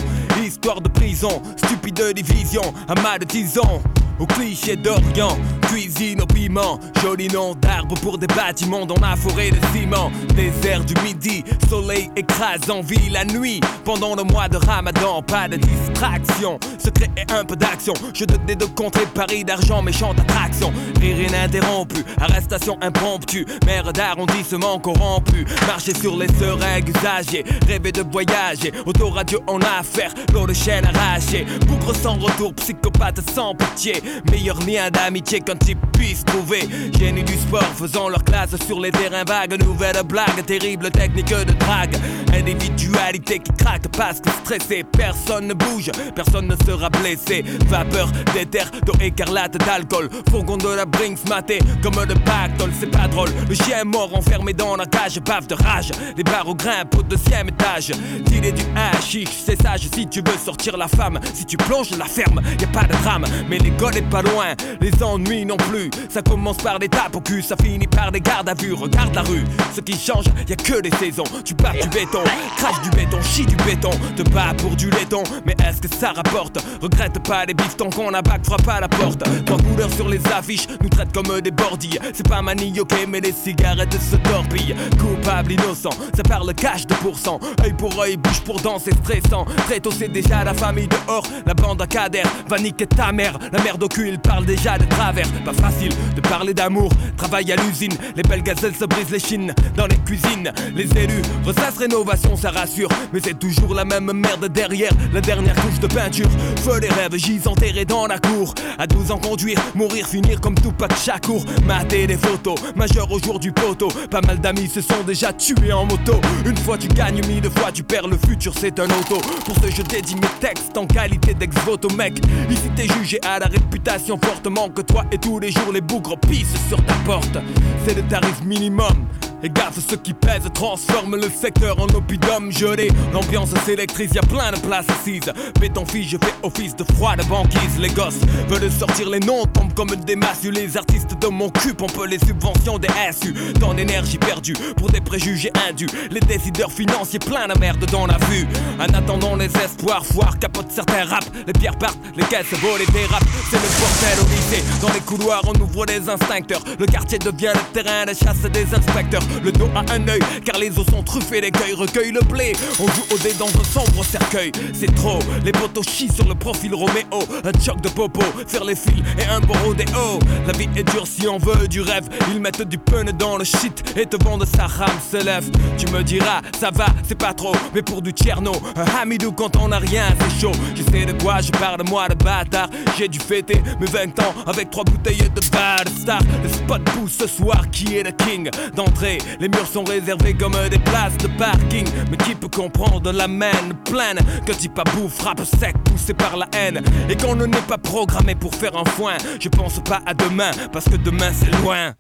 [0.45, 1.41] histoire de prison.
[1.57, 3.83] Stupide division, amas de tison.
[4.19, 5.39] Au cliché d'Orient,
[5.71, 10.11] cuisine au piment, joli nom d'arbre pour des bâtiments dans ma forêt de ciment.
[10.35, 13.61] Désert du midi, soleil écrasant, vie la nuit.
[13.85, 16.59] Pendant le mois de ramadan, pas de distraction.
[16.79, 17.95] Secret et un peu d'action.
[18.15, 20.73] Je te dés de contrer Paris d'argent, méchante attraction.
[21.01, 23.47] Rire ininterrompu, arrestation impromptue.
[23.65, 25.47] Mère d'arrondissement corrompu.
[25.69, 28.73] Marcher sur les seringues usagées, rêver de voyager.
[28.87, 31.47] Autoradio en affaire, l'eau de chaîne arrachée.
[31.69, 34.03] Bougre sans retour, psychopathe sans pitié.
[34.31, 36.69] Meilleur lien d'amitié qu'un type puisse trouver.
[36.99, 39.63] Génie du sport, faisant leur classe sur les terrains vagues.
[39.63, 41.97] Nouvelle blague, terrible technique de drague.
[42.35, 47.45] Individualité qui craque parce que stressé, personne ne bouge, personne ne sera blessé.
[47.67, 50.09] Vapeur d'éther, d'eau écarlate, d'alcool.
[50.31, 53.31] Fourgon de la Brinks maté comme de pactole, c'est pas drôle.
[53.49, 55.91] Le chien mort enfermé dans la cage, bave de rage.
[56.17, 57.93] Les barreaux grimpent au deuxième étage.
[58.27, 61.19] Dealer du hashish, c'est sage si tu veux sortir la femme.
[61.35, 63.25] Si tu plonges la ferme, y a pas de drame.
[63.49, 65.91] Mais l'école est pas loin, les ennuis plus.
[66.09, 68.73] Ça commence par des tapes au cul, ça finit par des gardes à vue.
[68.73, 69.45] Regarde la rue,
[69.75, 71.25] ce qui change, y a que des saisons.
[71.45, 72.23] Tu pars du béton,
[72.57, 73.91] crache du béton, chie du béton.
[74.17, 76.59] Te bats pour du laiton, mais est-ce que ça rapporte?
[76.81, 79.23] Regrette pas les bifs qu'on a bac frappe à la porte.
[79.45, 81.99] Trois couleurs sur les affiches nous traitent comme des bordilles.
[82.13, 84.75] C'est pas manioqué, mais les cigarettes se torpillent.
[84.99, 87.41] Coupable, innocent, ça parle cash de pourcent.
[87.65, 89.45] Œil pour œil, bouche pour dent, c'est stressant.
[89.67, 91.27] Très tôt, c'est déjà la famille dehors.
[91.47, 93.39] La bande à cadère va niquer ta mère.
[93.53, 95.27] La merde au cul, il parle déjà de travers.
[95.45, 96.91] Pas facile de parler d'amour.
[97.17, 99.55] Travail à l'usine, les belles gazelles se brisent les chines.
[99.77, 102.89] Dans les cuisines, les élus ressassent rénovation, ça rassure.
[103.13, 106.29] Mais c'est toujours la même merde derrière la dernière couche de peinture.
[106.63, 108.55] Feu les rêves, gis enterrés dans la cour.
[108.79, 111.45] À 12 ans, conduire, mourir, finir comme Tupac Shakur.
[111.67, 113.89] Mater des photos, majeur au jour du poteau.
[114.11, 116.21] Pas mal d'amis se sont déjà tués en moto.
[116.45, 119.19] Une fois tu gagnes, mille fois tu perds, le futur c'est un auto.
[119.45, 122.21] Pour ce je dédie mes textes en qualité d'ex-voto, mec.
[122.51, 126.19] Ici t'es jugé à la réputation fortement que toi et tous les jours les bougres
[126.19, 127.39] pissent sur ta porte.
[127.87, 129.07] C'est le tarif minimum.
[129.43, 132.89] Et gaffe, ceux qui pèsent transforment le secteur en oppidum gelé.
[133.13, 135.33] L'ambiance s'électrise, y a plein de places assises.
[135.59, 137.79] Béton fille, je fais office de froid de banquise.
[137.79, 140.51] Les gosses veulent sortir les noms, tombent comme des massues.
[140.51, 143.35] Les artistes de mon cul pompent les subventions des SU.
[143.59, 145.89] Dans l'énergie perdue pour des préjugés indus.
[146.11, 148.47] Les décideurs financiers plein de merde dans la vue.
[148.79, 151.25] En attendant les espoirs, foire capote certains rap.
[151.47, 153.25] Les pierres partent, les caisses volent et dérapent.
[153.51, 154.65] C'est le bordel au lycée.
[154.83, 156.63] Dans les couloirs, on ouvre les instincteurs.
[156.79, 160.59] Le quartier devient le terrain de chasse des inspecteurs le dos à un œil, car
[160.59, 162.53] les os sont truffés, l'écueil recueille le blé.
[162.79, 165.19] On joue au dé dans un sombre cercueil, c'est trop.
[165.45, 169.25] Les potos chient sur le profil Roméo, un choc de popo, faire les fils et
[169.25, 170.19] un bon rodéo.
[170.47, 173.45] La vie est dure si on veut du rêve, ils mettent du pun dans le
[173.45, 175.51] shit et te vendent sa rame se lève.
[175.79, 179.57] Tu me diras, ça va, c'est pas trop, mais pour du tierno, un hamidou quand
[179.57, 180.53] on a rien, c'est chaud.
[180.75, 182.69] Je sais de quoi je parle, moi de bâtard.
[182.99, 186.21] J'ai dû fêter mes 20 ans avec trois bouteilles de bad star.
[186.43, 190.57] Le spot pousse ce soir, qui est le king d'entrée les murs sont réservés comme
[190.71, 191.87] des places de parking.
[192.11, 193.51] Mais qui peut comprendre la main
[193.85, 196.83] pleine Que à bout frappe sec, poussé par la haine?
[197.09, 199.15] Et qu'on ne n'est pas programmé pour faire un foin.
[199.41, 201.89] Je pense pas à demain, parce que demain c'est loin.